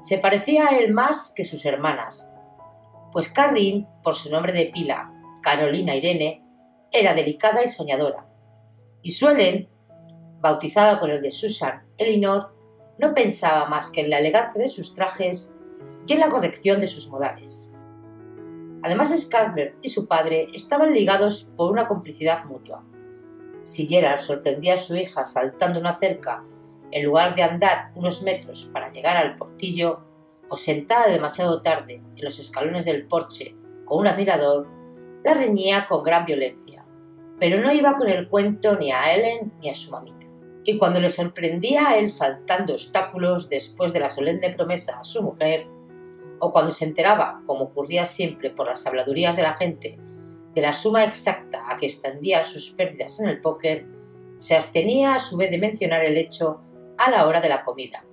[0.00, 2.28] Se parecía a él más que sus hermanas,
[3.12, 5.10] pues Carrin, por su nombre de pila,
[5.42, 6.44] Carolina Irene,
[6.90, 8.26] era delicada y soñadora,
[9.02, 9.68] y Suelen,
[10.40, 12.54] bautizada por el de Susan Elinor,
[12.98, 15.54] no pensaba más que en la elegancia de sus trajes
[16.06, 17.73] y en la corrección de sus modales.
[18.84, 22.84] Además, Scarlett y su padre estaban ligados por una complicidad mutua.
[23.62, 26.44] Si Gerald sorprendía a su hija saltando una cerca
[26.90, 30.04] en lugar de andar unos metros para llegar al portillo,
[30.50, 34.68] o sentada demasiado tarde en los escalones del porche con un admirador,
[35.24, 36.84] la reñía con gran violencia,
[37.40, 40.26] pero no iba con el cuento ni a Ellen ni a su mamita.
[40.62, 45.22] Y cuando le sorprendía a él saltando obstáculos después de la solemne promesa a su
[45.22, 45.68] mujer,
[46.44, 49.98] o cuando se enteraba, como ocurría siempre por las habladurías de la gente,
[50.54, 53.86] de la suma exacta a que extendía sus pérdidas en el póker,
[54.36, 56.60] se abstenía a su vez de mencionar el hecho
[56.98, 58.04] a la hora de la comida,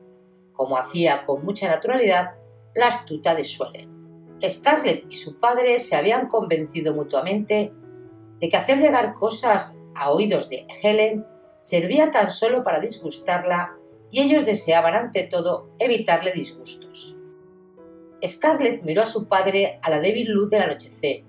[0.54, 2.36] como hacía con mucha naturalidad
[2.74, 3.91] la astuta de Suelen.
[4.41, 7.74] Scarlett y su padre se habían convencido mutuamente
[8.39, 11.26] de que hacer llegar cosas a oídos de Helen
[11.60, 13.76] servía tan solo para disgustarla
[14.10, 17.17] y ellos deseaban ante todo evitarle disgustos.
[18.27, 21.23] Scarlett miró a su padre a la débil luz del anochecer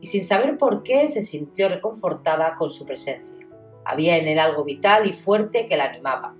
[0.00, 3.46] y sin saber por qué se sintió reconfortada con su presencia.
[3.84, 6.34] Había en él algo vital y fuerte que la animaba,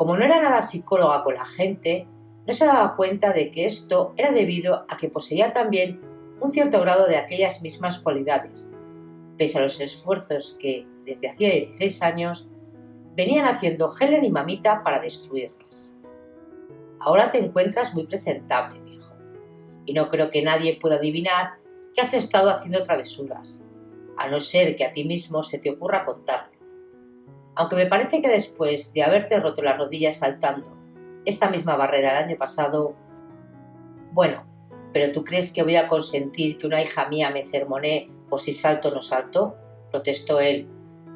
[0.00, 2.08] como no era nada psicóloga con la gente,
[2.46, 6.00] no se daba cuenta de que esto era debido a que poseía también
[6.40, 8.70] un cierto grado de aquellas mismas cualidades,
[9.36, 12.48] pese a los esfuerzos que, desde hacía 16 años,
[13.14, 15.94] venían haciendo Helen y Mamita para destruirlas.
[16.98, 18.80] Ahora te encuentras muy presentable,
[19.90, 21.54] y no creo que nadie pueda adivinar
[21.94, 23.60] que has estado haciendo travesuras,
[24.16, 26.60] a no ser que a ti mismo se te ocurra contarlo
[27.60, 30.76] aunque me parece que después de haberte roto las rodillas saltando
[31.26, 32.94] esta misma barrera el año pasado...
[34.12, 34.46] Bueno,
[34.94, 38.54] pero ¿tú crees que voy a consentir que una hija mía me sermonee por si
[38.54, 39.56] salto o no salto?
[39.90, 40.68] protestó él,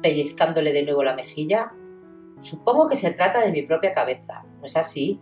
[0.03, 1.71] pellizcándole de nuevo la mejilla.
[2.41, 5.19] Supongo que se trata de mi propia cabeza, ¿no es así?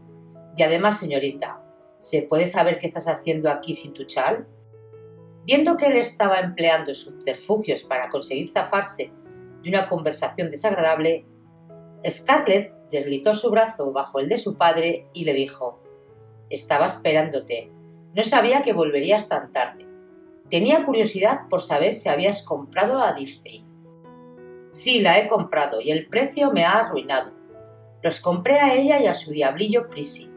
[0.58, 1.63] Y además, señorita,
[2.04, 4.46] ¿se puede saber qué estás haciendo aquí sin tu chal?
[5.46, 9.14] Viendo que él estaba empleando subterfugios para conseguir zafarse
[9.62, 11.26] de una conversación desagradable,
[12.06, 15.82] Scarlett deslizó su brazo bajo el de su padre y le dijo
[16.50, 17.72] Estaba esperándote.
[18.14, 19.88] No sabía que volverías tan tarde.
[20.50, 23.66] Tenía curiosidad por saber si habías comprado a Diffey.
[24.72, 27.32] Sí, la he comprado y el precio me ha arruinado.
[28.02, 30.33] Los compré a ella y a su diablillo Prissy.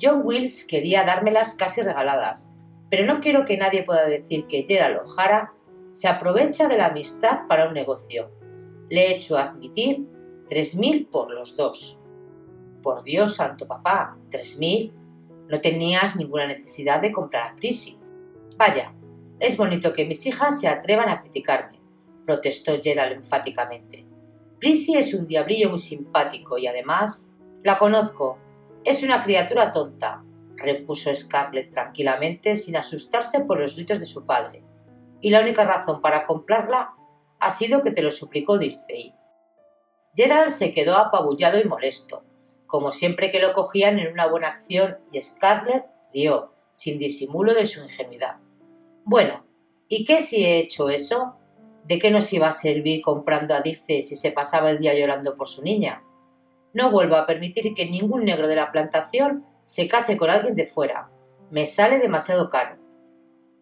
[0.00, 2.50] John Wills quería dármelas casi regaladas,
[2.90, 5.52] pero no quiero que nadie pueda decir que Gerald O'Hara
[5.92, 8.30] se aprovecha de la amistad para un negocio.
[8.90, 10.06] Le he hecho admitir
[10.48, 11.98] tres mil por los dos.
[12.82, 14.92] Por Dios, santo papá, tres mil.
[15.48, 17.98] No tenías ninguna necesidad de comprar a Prissy.
[18.56, 18.92] Vaya,
[19.38, 21.80] es bonito que mis hijas se atrevan a criticarme,
[22.24, 24.06] protestó Gerald enfáticamente.
[24.58, 28.38] Prissy es un diablillo muy simpático y además la conozco.
[28.86, 30.22] Es una criatura tonta,
[30.54, 34.62] repuso Scarlett tranquilamente sin asustarse por los gritos de su padre.
[35.20, 36.94] Y la única razón para comprarla
[37.40, 39.12] ha sido que te lo suplicó Dircey.
[40.14, 42.22] Gerald se quedó apabullado y molesto,
[42.68, 47.66] como siempre que lo cogían en una buena acción, y Scarlett rió, sin disimulo de
[47.66, 48.36] su ingenuidad.
[49.04, 49.44] Bueno,
[49.88, 51.34] ¿y qué si he hecho eso?
[51.82, 55.36] ¿De qué nos iba a servir comprando a Dirce si se pasaba el día llorando
[55.36, 56.04] por su niña?
[56.76, 60.66] No vuelvo a permitir que ningún negro de la plantación se case con alguien de
[60.66, 61.08] fuera.
[61.50, 62.76] Me sale demasiado caro.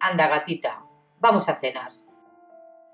[0.01, 0.83] Anda, gatita,
[1.21, 1.93] vamos a cenar.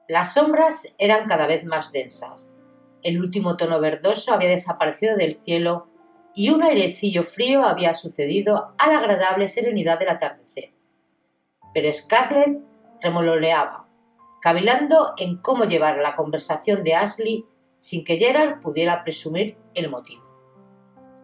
[0.08, 2.54] Las sombras eran cada vez más densas.
[3.02, 5.88] El último tono verdoso había desaparecido del cielo
[6.36, 10.76] y un airecillo frío había sucedido a la agradable serenidad del atardecer.
[11.74, 12.60] Pero Scarlett
[13.02, 13.88] remoloneaba,
[14.40, 17.46] cavilando en cómo llevar la conversación de Ashley
[17.82, 20.24] sin que Gerald pudiera presumir el motivo.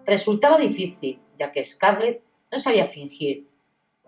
[0.07, 3.47] Resultaba difícil, ya que Scarlett no sabía fingir,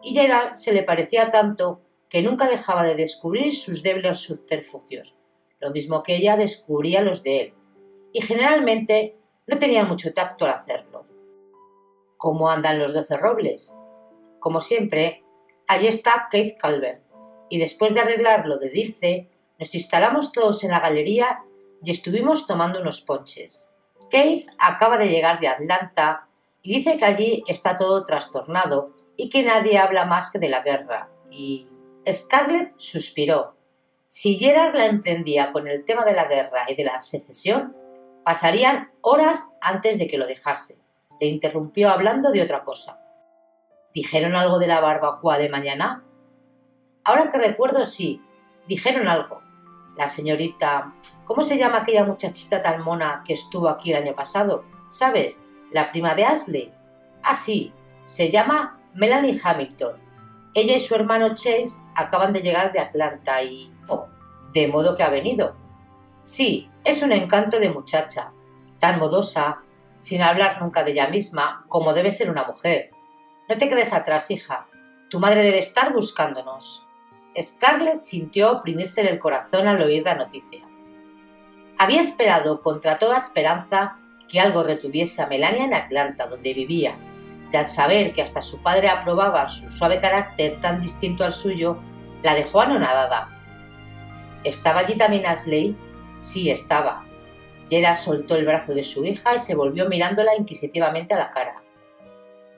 [0.02, 5.16] y Gerald se le parecía tanto que nunca dejaba de descubrir sus débiles subterfugios,
[5.60, 7.54] lo mismo que ella descubría los de él,
[8.14, 11.06] y generalmente no tenía mucho tacto al hacerlo.
[12.18, 13.76] ¿Cómo andan los doce robles?
[14.40, 15.24] Como siempre,
[15.68, 17.04] allí está Keith Calvert,
[17.48, 21.44] y después de arreglar lo de Dirce, nos instalamos todos en la galería
[21.84, 23.70] y estuvimos tomando unos ponches.
[24.10, 26.28] Keith acaba de llegar de Atlanta
[26.62, 30.62] y dice que allí está todo trastornado y que nadie habla más que de la
[30.62, 31.10] guerra.
[31.30, 31.68] Y
[32.08, 33.56] Scarlett suspiró.
[34.08, 37.76] Si Gerard la emprendía con el tema de la guerra y de la secesión,
[38.24, 40.80] pasarían horas antes de que lo dejase.
[41.20, 43.00] Le interrumpió hablando de otra cosa.
[43.94, 46.04] ¿Dijeron algo de la barbacoa de mañana?
[47.04, 48.22] Ahora que recuerdo, sí,
[48.68, 49.42] dijeron algo.
[49.98, 50.94] La señorita...
[51.26, 54.66] ¿Cómo se llama aquella muchachita tan mona que estuvo aquí el año pasado?
[54.90, 55.40] ¿Sabes?
[55.72, 56.74] La prima de Ashley.
[57.22, 57.72] Ah, sí,
[58.04, 59.98] se llama Melanie Hamilton.
[60.56, 63.72] Ella y su hermano Chase acaban de llegar de Atlanta y...
[63.88, 64.08] Oh,
[64.54, 65.56] de modo que ha venido.
[66.24, 68.32] Sí, es un encanto de muchacha,
[68.80, 69.62] tan modosa,
[70.00, 72.92] sin hablar nunca de ella misma, como debe ser una mujer.
[73.48, 74.68] No te quedes atrás, hija.
[75.10, 76.88] Tu madre debe estar buscándonos.
[77.38, 80.62] Scarlett sintió oprimirse el corazón al oír la noticia.
[81.78, 86.96] Había esperado contra toda esperanza que algo retuviese a Melania en Atlanta, donde vivía,
[87.52, 91.78] y al saber que hasta su padre aprobaba su suave carácter tan distinto al suyo,
[92.22, 93.30] la dejó anonadada.
[94.44, 95.76] ¿Estaba allí también Ashley?
[96.20, 97.06] Sí, estaba.
[97.70, 101.64] Yera soltó el brazo de su hija y se volvió mirándola inquisitivamente a la cara.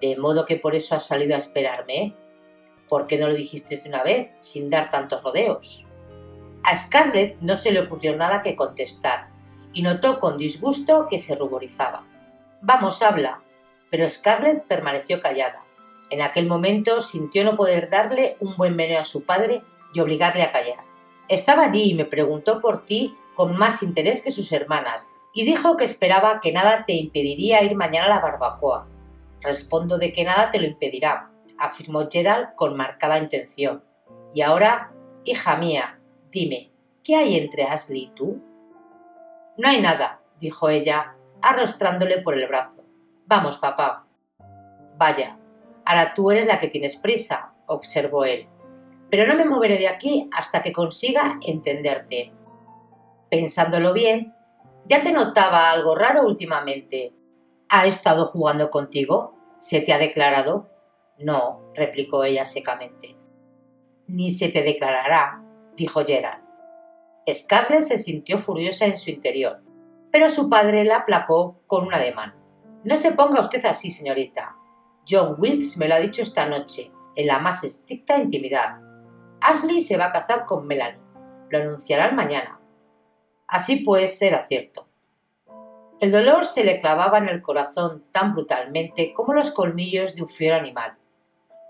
[0.01, 2.15] ¿De modo que por eso has salido a esperarme?
[2.91, 5.85] ¿Por qué no lo dijiste de una vez, sin dar tantos rodeos?
[6.61, 9.29] A Scarlett no se le ocurrió nada que contestar,
[9.71, 12.03] y notó con disgusto que se ruborizaba.
[12.59, 13.43] Vamos, habla.
[13.89, 15.63] Pero Scarlett permaneció callada.
[16.09, 20.43] En aquel momento sintió no poder darle un buen meneo a su padre y obligarle
[20.43, 20.83] a callar.
[21.29, 25.77] Estaba allí y me preguntó por ti con más interés que sus hermanas, y dijo
[25.77, 28.85] que esperaba que nada te impediría ir mañana a la barbacoa.
[29.39, 31.30] Respondo de que nada te lo impedirá,
[31.61, 33.83] afirmó Gerald con marcada intención.
[34.33, 34.91] Y ahora,
[35.23, 35.99] hija mía,
[36.31, 36.71] dime,
[37.03, 38.41] ¿qué hay entre Ashley y tú?
[39.57, 42.83] No hay nada, dijo ella, arrostrándole por el brazo.
[43.27, 44.07] Vamos, papá.
[44.97, 45.37] Vaya,
[45.85, 48.47] ahora tú eres la que tienes prisa, observó él.
[49.09, 52.33] Pero no me moveré de aquí hasta que consiga entenderte.
[53.29, 54.33] Pensándolo bien,
[54.85, 57.13] ya te notaba algo raro últimamente.
[57.69, 59.35] ¿Ha estado jugando contigo?
[59.59, 60.69] ¿Se te ha declarado?
[61.23, 63.15] No, replicó ella secamente.
[64.07, 65.43] Ni se te declarará,
[65.75, 66.43] dijo Gerald.
[67.31, 69.61] Scarlett se sintió furiosa en su interior,
[70.11, 72.35] pero su padre la aplacó con un ademán.
[72.83, 74.55] No se ponga usted así, señorita.
[75.07, 78.79] John Wilkes me lo ha dicho esta noche, en la más estricta intimidad.
[79.39, 80.99] Ashley se va a casar con Melanie.
[81.49, 82.59] Lo anunciarán mañana.
[83.47, 84.87] Así pues, era cierto.
[85.99, 90.27] El dolor se le clavaba en el corazón tan brutalmente como los colmillos de un
[90.27, 90.97] fiero animal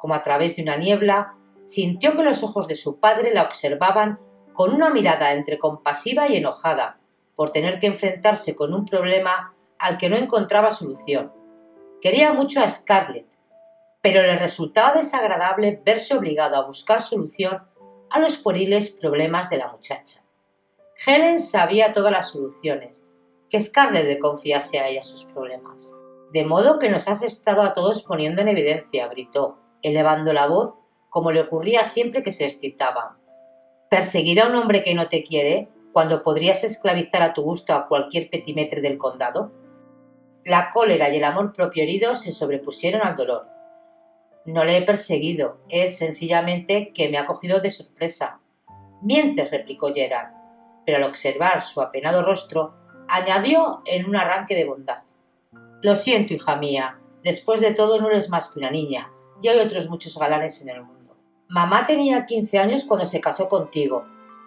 [0.01, 4.19] como a través de una niebla, sintió que los ojos de su padre la observaban
[4.51, 6.97] con una mirada entre compasiva y enojada,
[7.35, 11.31] por tener que enfrentarse con un problema al que no encontraba solución.
[12.01, 13.27] Quería mucho a Scarlett,
[14.01, 17.61] pero le resultaba desagradable verse obligado a buscar solución
[18.09, 20.23] a los pueriles problemas de la muchacha.
[21.05, 23.03] Helen sabía todas las soluciones,
[23.51, 25.95] que Scarlett le confiase a ella sus problemas.
[26.33, 30.75] De modo que nos has estado a todos poniendo en evidencia, gritó, elevando la voz
[31.09, 33.17] como le ocurría siempre que se excitaba.
[33.89, 37.87] ¿Perseguir a un hombre que no te quiere cuando podrías esclavizar a tu gusto a
[37.87, 39.51] cualquier petimetre del condado?
[40.45, 43.47] La cólera y el amor propio herido se sobrepusieron al dolor.
[44.45, 48.39] No le he perseguido, es sencillamente que me ha cogido de sorpresa.
[49.01, 50.31] Mientes, replicó Gerard,
[50.85, 52.73] pero al observar su apenado rostro,
[53.09, 55.03] añadió en un arranque de bondad.
[55.81, 59.11] Lo siento, hija mía, después de todo no eres más que una niña,
[59.41, 61.17] y hay otros muchos galanes en el mundo.
[61.47, 64.05] Mamá tenía 15 años cuando se casó contigo,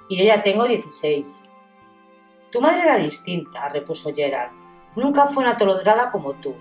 [0.09, 1.51] y yo ya tengo 16.
[2.51, 4.53] Tu madre era distinta, repuso Gerard.
[4.97, 6.55] Nunca fue una tolodrada como tú.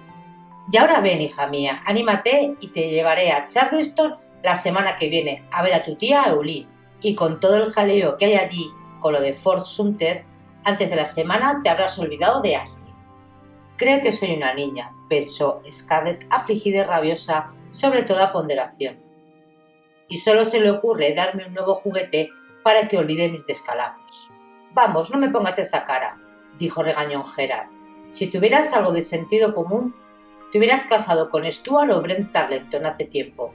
[0.71, 5.47] Y ahora ven, hija mía, anímate y te llevaré a Charleston la semana que viene
[5.51, 6.67] a ver a tu tía Eulín.
[7.01, 8.71] Y con todo el jaleo que hay allí
[9.01, 10.25] con lo de Fort Sumter,
[10.63, 12.93] antes de la semana te habrás olvidado de Ashley.
[13.75, 18.97] Cree que soy una niña, pensó Scarlett afligida y rabiosa sobre toda ponderación.
[20.07, 22.29] Y solo se le ocurre darme un nuevo juguete
[22.63, 24.31] para que olvide mis descalabros.
[24.73, 26.17] Vamos, no me pongas esa cara,
[26.57, 27.67] dijo regañón Gerard.
[28.09, 29.93] Si tuvieras algo de sentido común,
[30.51, 33.53] te hubieras casado con Stuart o Brent Tarleton hace tiempo.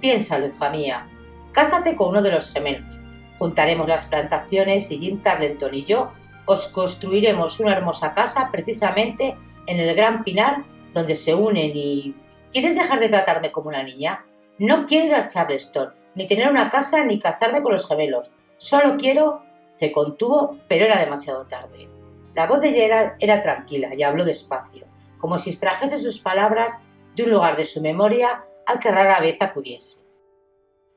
[0.00, 1.08] Piénsalo, hija mía.
[1.52, 2.98] Cásate con uno de los gemelos.
[3.38, 6.12] Juntaremos las plantaciones y Jim Tarleton y yo
[6.46, 9.36] os construiremos una hermosa casa precisamente
[9.66, 12.14] en el Gran Pinar donde se unen y...
[12.52, 14.24] ¿Quieres dejar de tratarme como una niña?
[14.58, 18.30] No quiero ir a Charleston, ni tener una casa, ni casarme con los gemelos.
[18.56, 19.42] Solo quiero...
[19.70, 21.88] Se contuvo, pero era demasiado tarde.
[22.34, 24.86] La voz de Gerald era tranquila y habló despacio,
[25.18, 26.72] como si extrajese sus palabras
[27.14, 30.06] de un lugar de su memoria al que rara vez acudiese.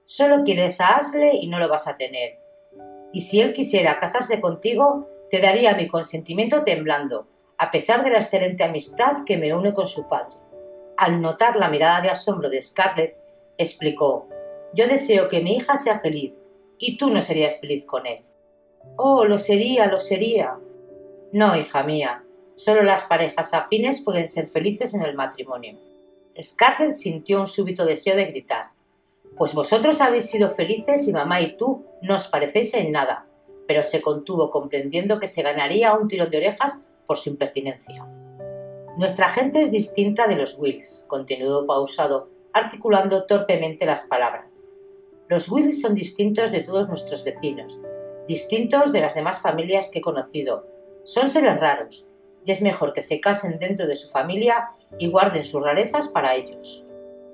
[0.06, 2.39] Solo quieres a Ashley y no lo vas a tener.
[3.12, 7.28] Y si él quisiera casarse contigo, te daría mi consentimiento temblando,
[7.58, 10.41] a pesar de la excelente amistad que me une con su padre.
[11.02, 13.18] Al notar la mirada de asombro de Scarlett,
[13.58, 14.30] explicó
[14.76, 16.32] Yo deseo que mi hija sea feliz,
[16.78, 18.24] y tú no serías feliz con él.
[18.97, 20.60] Oh, lo sería, lo sería.
[21.32, 22.24] No, hija mía,
[22.54, 25.80] solo las parejas afines pueden ser felices en el matrimonio.
[26.39, 28.68] Scarlett sintió un súbito deseo de gritar.
[29.36, 33.26] Pues vosotros habéis sido felices y mamá y tú no os parecéis en nada,
[33.68, 38.06] pero se contuvo comprendiendo que se ganaría un tirón de orejas por su impertinencia.
[38.98, 44.64] Nuestra gente es distinta de los Wills, continuó pausado, articulando torpemente las palabras.
[45.30, 47.80] Los Wills son distintos de todos nuestros vecinos,
[48.28, 50.68] distintos de las demás familias que he conocido.
[51.06, 52.06] Son seres raros,
[52.46, 56.36] y es mejor que se casen dentro de su familia y guarden sus rarezas para
[56.36, 56.86] ellos.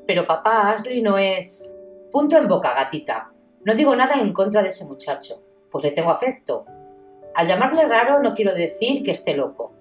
[0.06, 1.74] Pero papá Ashley no es.
[2.12, 3.32] Punto en boca, gatita.
[3.66, 5.42] No digo nada en contra de ese muchacho,
[5.72, 6.66] pues le tengo afecto.
[7.34, 9.74] Al llamarle raro no quiero decir que esté loco.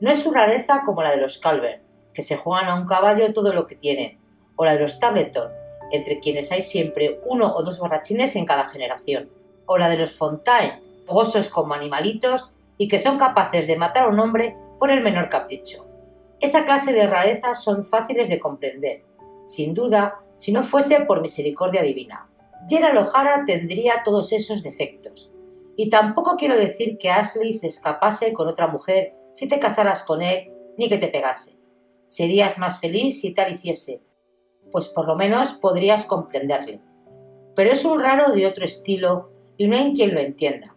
[0.00, 1.82] No es su rareza como la de los Calvert,
[2.12, 4.18] que se juegan a un caballo todo lo que tienen,
[4.56, 5.50] o la de los Tableton,
[5.92, 9.30] entre quienes hay siempre uno o dos borrachines en cada generación,
[9.66, 14.08] o la de los Fontaine, fogosos como animalitos y que son capaces de matar a
[14.08, 15.86] un hombre por el menor capricho.
[16.40, 19.04] Esa clase de rarezas son fáciles de comprender,
[19.44, 22.28] sin duda, si no fuese por misericordia divina.
[22.68, 25.30] Gerald O'Hara tendría todos esos defectos.
[25.76, 30.22] Y tampoco quiero decir que Ashley se escapase con otra mujer si te casaras con
[30.22, 31.58] él, ni que te pegase.
[32.06, 34.00] Serías más feliz si tal hiciese,
[34.72, 36.80] pues por lo menos podrías comprenderle.
[37.54, 40.74] Pero es un raro de otro estilo y no hay quien lo entienda.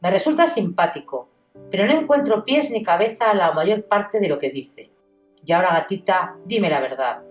[0.00, 1.28] Me resulta simpático,
[1.70, 4.90] pero no encuentro pies ni cabeza a la mayor parte de lo que dice.
[5.46, 7.22] Y ahora, gatita, dime la verdad.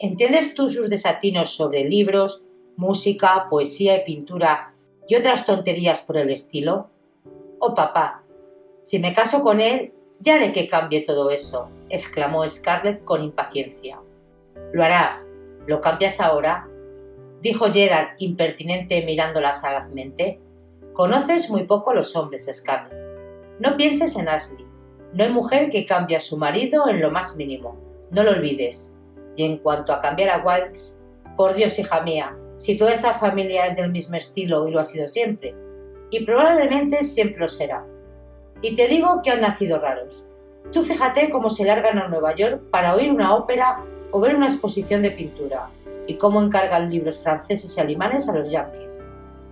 [0.00, 2.42] ¿Entiendes tú sus desatinos sobre libros,
[2.76, 4.74] música, poesía y pintura
[5.06, 6.90] y otras tonterías por el estilo?
[7.60, 8.25] Oh, papá,
[8.86, 13.98] si me caso con él, ya haré que cambie todo eso, exclamó Scarlett con impaciencia.
[14.72, 15.28] Lo harás.
[15.66, 16.68] ¿Lo cambias ahora?
[17.40, 20.38] dijo Gerald impertinente mirándola sagazmente.
[20.92, 22.96] Conoces muy poco a los hombres, Scarlett.
[23.58, 24.64] No pienses en Ashley.
[25.12, 27.76] No hay mujer que cambie a su marido en lo más mínimo.
[28.12, 28.94] No lo olvides.
[29.34, 31.00] Y en cuanto a cambiar a Wilkes,
[31.36, 34.84] por Dios, hija mía, si toda esa familia es del mismo estilo y lo ha
[34.84, 35.56] sido siempre,
[36.10, 37.84] y probablemente siempre lo será.
[38.62, 40.24] Y te digo que han nacido raros.
[40.72, 44.46] Tú fíjate cómo se largan a Nueva York para oír una ópera o ver una
[44.46, 45.68] exposición de pintura,
[46.06, 49.00] y cómo encargan libros franceses y alemanes a los yanquis.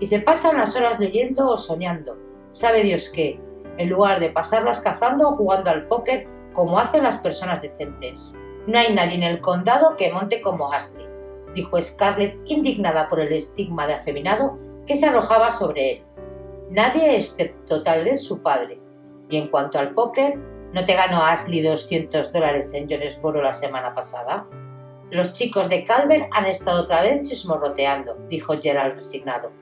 [0.00, 2.16] Y se pasan las horas leyendo o soñando,
[2.48, 3.40] sabe Dios qué,
[3.78, 8.32] en lugar de pasarlas cazando o jugando al póker como hacen las personas decentes.
[8.66, 11.06] No hay nadie en el condado que monte como Ashley,
[11.52, 16.02] dijo Scarlett indignada por el estigma de afeminado que se arrojaba sobre él.
[16.70, 18.80] Nadie excepto tal vez su padre.
[19.30, 20.38] Y en cuanto al póker,
[20.74, 24.44] ¿No te ganó Ashley 200 dólares en Jonesboro la semana pasada?
[25.12, 29.52] Los chicos de Calvert han estado otra vez chismorroteando, dijo Gerald resignado.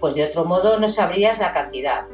[0.00, 2.06] Pues de otro modo no sabrías la cantidad.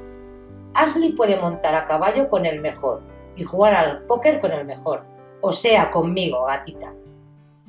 [0.74, 3.00] Ashley puede montar a caballo con el mejor
[3.36, 5.06] y jugar al póker con el mejor,
[5.40, 6.92] o sea, conmigo, gatita.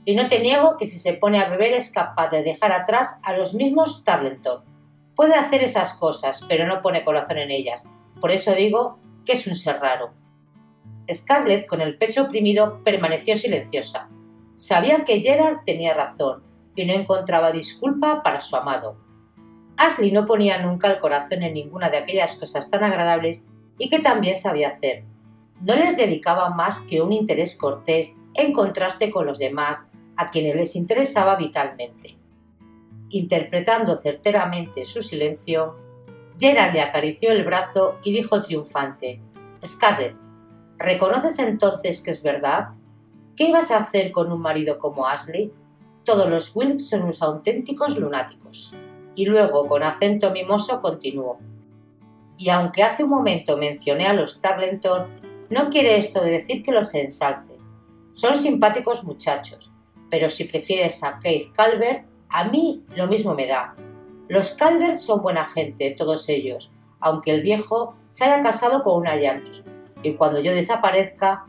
[0.04, 3.22] Y no te niego que si se pone a beber es capaz de dejar atrás
[3.24, 4.66] a los mismos Tarleton.
[5.16, 7.86] Puede hacer esas cosas, pero no pone corazón en ellas.
[8.20, 10.14] Por eso digo que es un ser raro.
[11.14, 14.10] Scarlett, con el pecho oprimido, permaneció silenciosa.
[14.56, 16.44] Sabía que Gerard tenía razón
[16.76, 18.98] y no encontraba disculpa para su amado.
[19.76, 23.46] Ashley no ponía nunca el corazón en ninguna de aquellas cosas tan agradables
[23.78, 25.04] y que también sabía hacer.
[25.62, 30.56] No les dedicaba más que un interés cortés en contraste con los demás a quienes
[30.56, 32.18] les interesaba vitalmente.
[33.10, 35.76] Interpretando certeramente su silencio,
[36.40, 39.22] Gerard le acarició el brazo y dijo triunfante:
[39.66, 40.16] Scarlett,
[40.78, 42.70] ¿reconoces entonces que es verdad?
[43.36, 45.52] ¿Qué ibas a hacer con un marido como Ashley?
[46.04, 48.74] Todos los Wilkes son unos auténticos lunáticos.
[49.16, 51.40] Y luego, con acento mimoso, continuó.
[52.38, 55.08] Y aunque hace un momento mencioné a los Tarleton,
[55.50, 57.54] no quiere esto de decir que los ensalce.
[58.14, 59.72] Son simpáticos muchachos,
[60.10, 63.76] pero si prefieres a Keith Calvert, a mí lo mismo me da.
[64.28, 69.16] Los Calvert son buena gente, todos ellos, aunque el viejo se haya casado con una
[69.16, 69.64] yankee.
[70.04, 71.46] Y cuando yo desaparezca,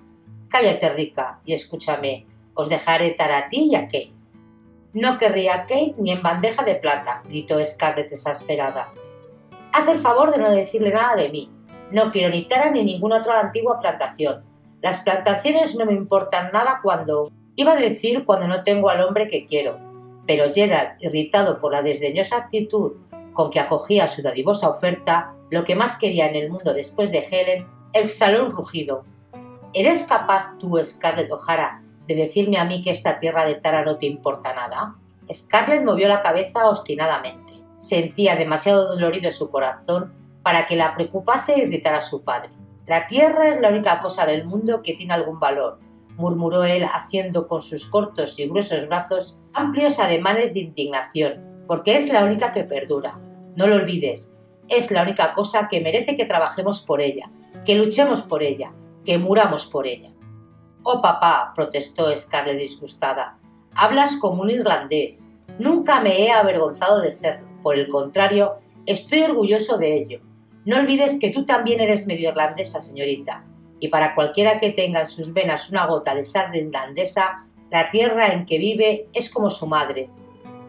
[0.49, 4.13] Cállate, rica, y escúchame, os dejaré estar a ti y a Kate.
[4.95, 8.89] No querría a Kate ni en bandeja de plata, gritó Scarlett desesperada.
[9.73, 11.51] Haz el favor de no decirle nada de mí.
[11.91, 14.43] No quiero ni Tara ni ninguna otra antigua plantación.
[14.81, 17.31] Las plantaciones no me importan nada cuando...
[17.55, 19.79] Iba a decir cuando no tengo al hombre que quiero.
[20.29, 22.99] Pero Gerald, irritado por la desdeñosa actitud
[23.33, 27.27] con que acogía su dadivosa oferta, lo que más quería en el mundo después de
[27.31, 29.05] Helen, exhaló un rugido
[29.73, 33.97] ¿Eres capaz tú, Scarlett O'Hara, de decirme a mí que esta tierra de Tara no
[33.97, 34.97] te importa nada?
[35.33, 37.53] Scarlett movió la cabeza obstinadamente.
[37.77, 40.13] Sentía demasiado dolorido su corazón
[40.43, 42.51] para que la preocupase irritar a su padre.
[42.87, 45.79] La tierra es la única cosa del mundo que tiene algún valor,
[46.19, 52.09] murmuró él haciendo con sus cortos y gruesos brazos amplios ademanes de indignación, porque es
[52.13, 53.19] la única que perdura.
[53.57, 54.33] No lo olvides,
[54.69, 57.31] es la única cosa que merece que trabajemos por ella,
[57.65, 58.73] que luchemos por ella,
[59.05, 60.11] que muramos por ella.
[60.83, 63.39] Oh papá, protestó Scarlett disgustada,
[63.75, 65.33] hablas como un irlandés.
[65.59, 67.49] Nunca me he avergonzado de serlo.
[67.63, 70.21] Por el contrario, estoy orgulloso de ello.
[70.65, 73.45] No olvides que tú también eres medio irlandesa, señorita,
[73.81, 78.29] y para cualquiera que tenga en sus venas una gota de sangre irlandesa, la tierra
[78.29, 80.11] en que vive es como su madre.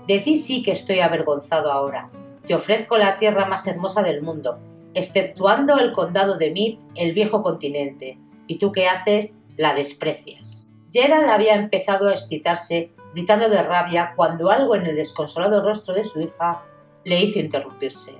[0.08, 2.10] De ti sí que estoy avergonzado ahora.
[2.48, 4.60] Te ofrezco la tierra más hermosa del mundo,
[4.94, 10.68] exceptuando el condado de Meath, el viejo continente, y tú qué haces, la desprecias.
[10.92, 16.04] Gerald había empezado a excitarse, gritando de rabia, cuando algo en el desconsolado rostro de
[16.04, 16.64] su hija
[17.04, 18.16] le hizo interrumpirse.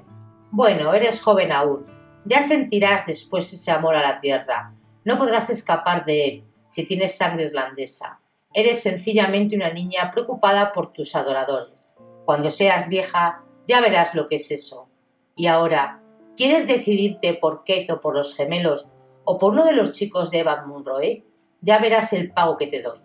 [0.52, 1.86] Bueno, eres joven aún.
[2.26, 4.74] Ya sentirás después ese amor a la tierra.
[5.06, 8.22] No podrás escapar de él si tienes sangre irlandesa.
[8.54, 11.90] Eres sencillamente una niña preocupada por tus adoradores.
[12.26, 14.90] Cuando seas vieja, ya verás lo que es eso.
[15.36, 16.02] Y ahora,
[16.36, 18.90] ¿quieres decidirte por Keith o por los gemelos
[19.32, 21.24] o por uno de los chicos de Evan Munroe,
[21.62, 23.00] ya verás el pago que te doy.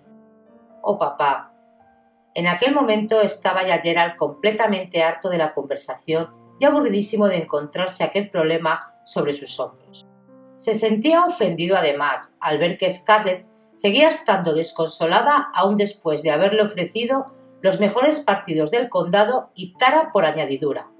[0.80, 1.52] Oh papá.
[2.34, 8.04] En aquel momento estaba ya Gerald completamente harto de la conversación y aburridísimo de encontrarse
[8.04, 10.06] aquel problema sobre sus hombros.
[10.56, 16.62] Se sentía ofendido además al ver que Scarlett seguía estando desconsolada aún después de haberle
[16.62, 17.26] ofrecido
[17.60, 20.90] los mejores partidos del condado y Tara por añadidura.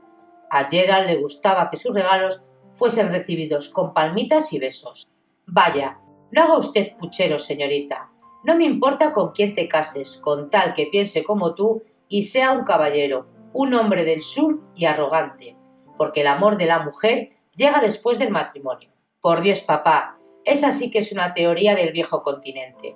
[0.51, 2.43] A Gerald le gustaba que sus regalos
[2.73, 5.07] fuesen recibidos con palmitas y besos.
[5.47, 5.97] Vaya,
[6.33, 8.11] no haga usted puchero, señorita.
[8.45, 12.53] No me importa con quién te cases, con tal que piense como tú y sea
[12.53, 15.57] un caballero, un hombre del sur y arrogante,
[15.97, 18.94] porque el amor de la mujer llega después del matrimonio.
[19.25, 22.95] Por Dios, papá, esa sí que es una teoría del viejo continente.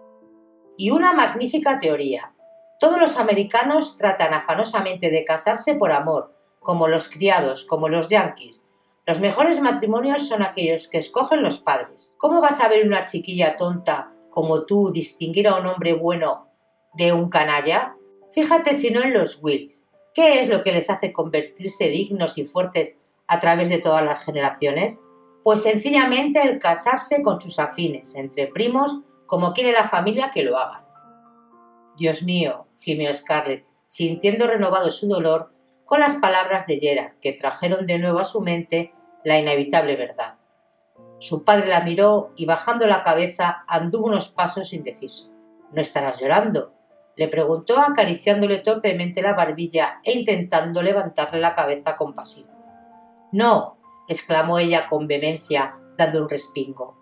[0.76, 2.34] Y una magnífica teoría.
[2.78, 8.62] Todos los americanos tratan afanosamente de casarse por amor, como los criados, como los yanquis,
[9.06, 12.14] los mejores matrimonios son aquellos que escogen los padres.
[12.18, 16.50] ¿Cómo vas a ver una chiquilla tonta como tú distinguir a un hombre bueno
[16.92, 17.96] de un canalla?
[18.32, 19.86] Fíjate si no en los Wills.
[20.12, 24.22] ¿Qué es lo que les hace convertirse dignos y fuertes a través de todas las
[24.22, 25.00] generaciones?
[25.48, 30.58] Pues sencillamente el casarse con sus afines, entre primos, como quiere la familia que lo
[30.58, 30.84] hagan.
[31.96, 35.54] Dios mío, gimió Scarlett, sintiendo renovado su dolor
[35.86, 38.92] con las palabras de Gerard, que trajeron de nuevo a su mente
[39.24, 40.34] la inevitable verdad.
[41.18, 45.32] Su padre la miró y bajando la cabeza anduvo unos pasos indeciso.
[45.72, 46.74] ¿No estarás llorando?
[47.16, 52.52] le preguntó acariciándole torpemente la barbilla e intentando levantarle la cabeza compasiva.
[53.32, 53.77] No,
[54.08, 56.96] exclamó ella con vehemencia, dando un respingo.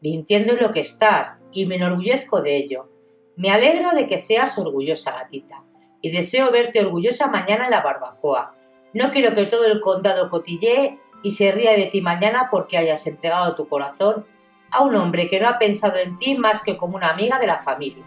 [0.00, 2.88] Mintiendo en lo que estás, y me enorgullezco de ello.
[3.36, 5.64] Me alegro de que seas orgullosa, gatita,
[6.00, 8.54] y deseo verte orgullosa mañana en la barbacoa.
[8.92, 13.06] No quiero que todo el condado cotillee y se ría de ti mañana porque hayas
[13.06, 14.26] entregado tu corazón
[14.70, 17.46] a un hombre que no ha pensado en ti más que como una amiga de
[17.46, 18.04] la familia.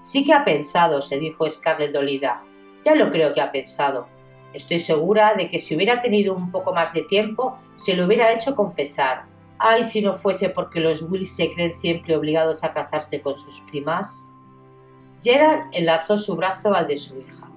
[0.00, 2.42] Sí que ha pensado, se dijo Scarlett dolida.
[2.84, 4.08] Ya lo creo que ha pensado.
[4.52, 8.32] Estoy segura de que si hubiera tenido un poco más de tiempo, se lo hubiera
[8.32, 9.24] hecho confesar.
[9.58, 13.60] Ay, si no fuese porque los Wills se creen siempre obligados a casarse con sus
[13.70, 14.32] primas.
[15.22, 17.50] Gerald enlazó su brazo al de su hija.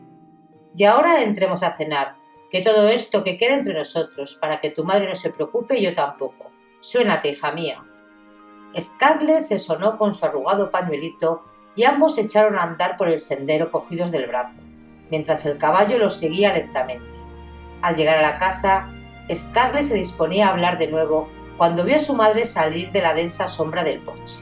[0.75, 2.15] Y ahora entremos a cenar,
[2.49, 5.83] que todo esto que quede entre nosotros, para que tu madre no se preocupe y
[5.83, 6.51] yo tampoco.
[6.79, 7.83] Suénate, hija mía.
[8.79, 11.43] Scarlett se sonó con su arrugado pañuelito
[11.75, 14.55] y ambos se echaron a andar por el sendero cogidos del brazo,
[15.09, 17.05] mientras el caballo los seguía lentamente.
[17.81, 18.89] Al llegar a la casa,
[19.33, 23.13] Scarlett se disponía a hablar de nuevo cuando vio a su madre salir de la
[23.13, 24.37] densa sombra del porche.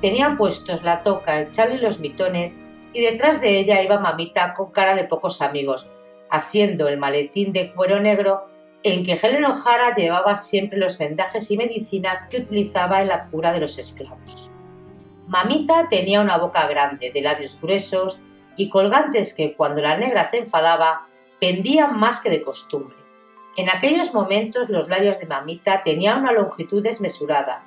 [0.00, 2.58] Tenía puestos la toca, el chal y los mitones,
[2.92, 5.90] y detrás de ella iba mamita con cara de pocos amigos,
[6.30, 8.46] asiendo el maletín de cuero negro
[8.82, 13.50] en que Helen O'Hara llevaba siempre los vendajes y medicinas que utilizaba en la cura
[13.50, 14.50] de los esclavos.
[15.26, 18.20] Mamita tenía una boca grande, de labios gruesos
[18.56, 21.06] y colgantes que cuando la negra se enfadaba
[21.40, 22.96] pendían más que de costumbre.
[23.56, 27.64] En aquellos momentos los labios de Mamita tenían una longitud desmesurada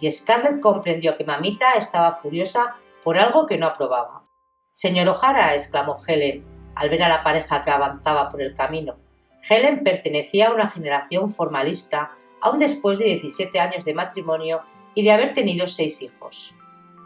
[0.00, 4.24] y Scarlett comprendió que Mamita estaba furiosa por algo que no aprobaba.
[4.70, 8.96] Señor O'Hara, exclamó Helen al ver a la pareja que avanzaba por el camino.
[9.48, 12.10] Helen pertenecía a una generación formalista,
[12.40, 14.62] aún después de 17 años de matrimonio
[14.94, 16.54] y de haber tenido seis hijos.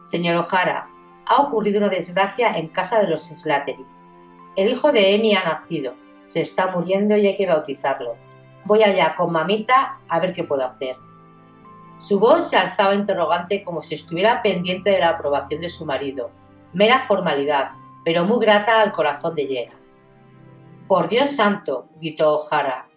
[0.05, 0.89] Señor O'Hara,
[1.27, 3.87] ha ocurrido una desgracia en casa de los Slattery.
[4.57, 5.95] El hijo de Emmy ha nacido,
[6.25, 8.17] se está muriendo y hay que bautizarlo.
[8.65, 10.97] Voy allá con mamita a ver qué puedo hacer.
[11.99, 16.31] Su voz se alzaba interrogante como si estuviera pendiente de la aprobación de su marido,
[16.73, 17.73] mera formalidad,
[18.05, 19.73] pero muy grata al corazón de Yera.
[20.87, 22.89] Por Dios santo, gritó O'Hara,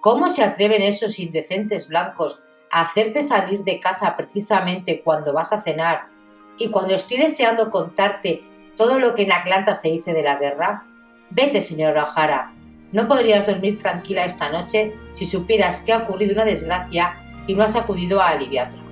[0.00, 5.60] ¿cómo se atreven esos indecentes blancos a hacerte salir de casa precisamente cuando vas a
[5.60, 6.13] cenar
[6.58, 8.42] y cuando estoy deseando contarte
[8.76, 10.84] todo lo que en Atlanta se dice de la guerra?
[11.30, 12.52] Vete, señora O'Hara.
[12.92, 17.64] No podrías dormir tranquila esta noche si supieras que ha ocurrido una desgracia y no
[17.64, 18.82] has acudido a aliviarla.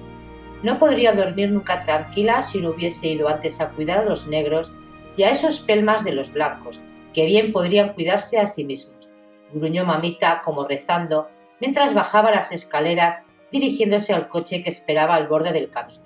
[0.62, 4.72] No podría dormir nunca tranquila si no hubiese ido antes a cuidar a los negros
[5.16, 6.80] y a esos pelmas de los blancos,
[7.12, 9.08] que bien podrían cuidarse a sí mismos.
[9.52, 11.28] Gruñó mamita como rezando
[11.60, 16.01] mientras bajaba las escaleras dirigiéndose al coche que esperaba al borde del camino.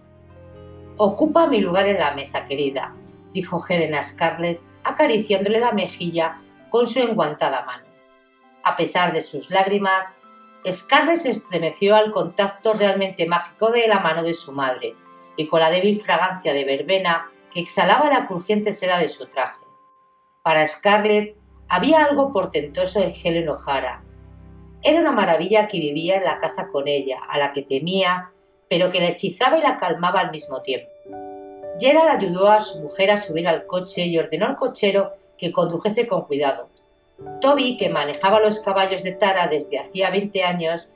[0.99, 2.95] Ocupa mi lugar en la mesa, querida,
[3.35, 6.41] dijo Helen a Scarlett, acariciándole la mejilla
[6.71, 7.85] con su enguantada mano.
[8.65, 10.17] A pesar de sus lágrimas,
[10.67, 14.95] Scarlett se estremeció al contacto realmente mágico de la mano de su madre
[15.37, 19.61] y con la débil fragancia de verbena que exhalaba la crujiente seda de su traje.
[20.43, 21.37] Para Scarlett
[21.69, 24.03] había algo portentoso en Helen O'Hara.
[24.83, 28.33] Era una maravilla que vivía en la casa con ella, a la que temía
[28.69, 30.91] pero que la hechizaba y la calmaba al mismo tiempo.
[31.79, 36.07] Gerald ayudó a su mujer a subir al coche y ordenó al cochero que condujese
[36.07, 36.69] con cuidado.
[37.41, 40.89] Toby, que manejaba los caballos de Tara desde hacía 20 años,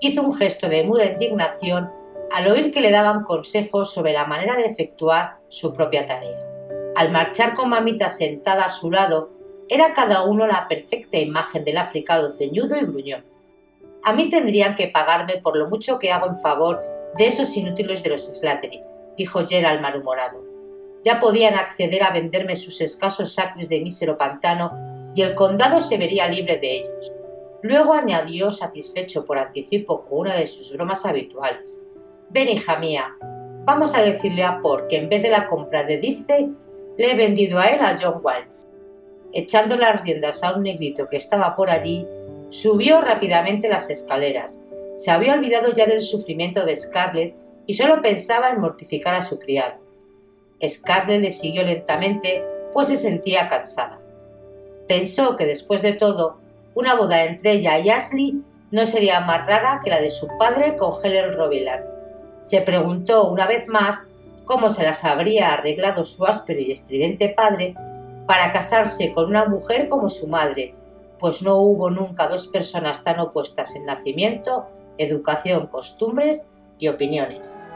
[0.00, 1.90] hizo un gesto de muda indignación
[2.32, 6.38] al oír que le daban consejos sobre la manera de efectuar su propia tarea.
[6.96, 9.30] Al marchar con mamita sentada a su lado,
[9.68, 13.24] era cada uno la perfecta imagen del africano ceñudo y gruñón.
[14.04, 18.02] A mí tendrían que pagarme por lo mucho que hago en favor de esos inútiles
[18.02, 18.82] de los Slattery,
[19.16, 20.44] dijo Gerald malhumorado.
[21.04, 25.98] Ya podían acceder a venderme sus escasos sacres de mísero pantano y el condado se
[25.98, 27.12] vería libre de ellos.
[27.62, 31.80] Luego añadió, satisfecho por anticipo con una de sus bromas habituales.
[32.28, 33.14] Ven, hija mía,
[33.64, 36.50] vamos a decirle a Por que en vez de la compra de Dice,
[36.98, 38.66] le he vendido a él a John Wilds.
[39.32, 42.06] Echando las riendas a un negrito que estaba por allí,
[42.50, 44.62] subió rápidamente las escaleras,
[44.96, 47.36] se había olvidado ya del sufrimiento de Scarlett
[47.66, 49.74] y solo pensaba en mortificar a su criado.
[50.66, 52.42] Scarlett le siguió lentamente,
[52.72, 54.00] pues se sentía cansada.
[54.88, 56.38] Pensó que después de todo,
[56.74, 60.76] una boda entre ella y Ashley no sería más rara que la de su padre
[60.76, 61.84] con Helen Roviland.
[62.42, 64.04] Se preguntó una vez más
[64.44, 67.74] cómo se las habría arreglado su áspero y estridente padre
[68.26, 70.74] para casarse con una mujer como su madre,
[71.18, 74.66] pues no hubo nunca dos personas tan opuestas en nacimiento
[74.98, 77.66] educación, costumbres y opiniones.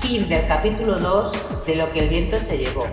[0.00, 2.84] Fin del capítulo 2 de Lo que el viento se llevó.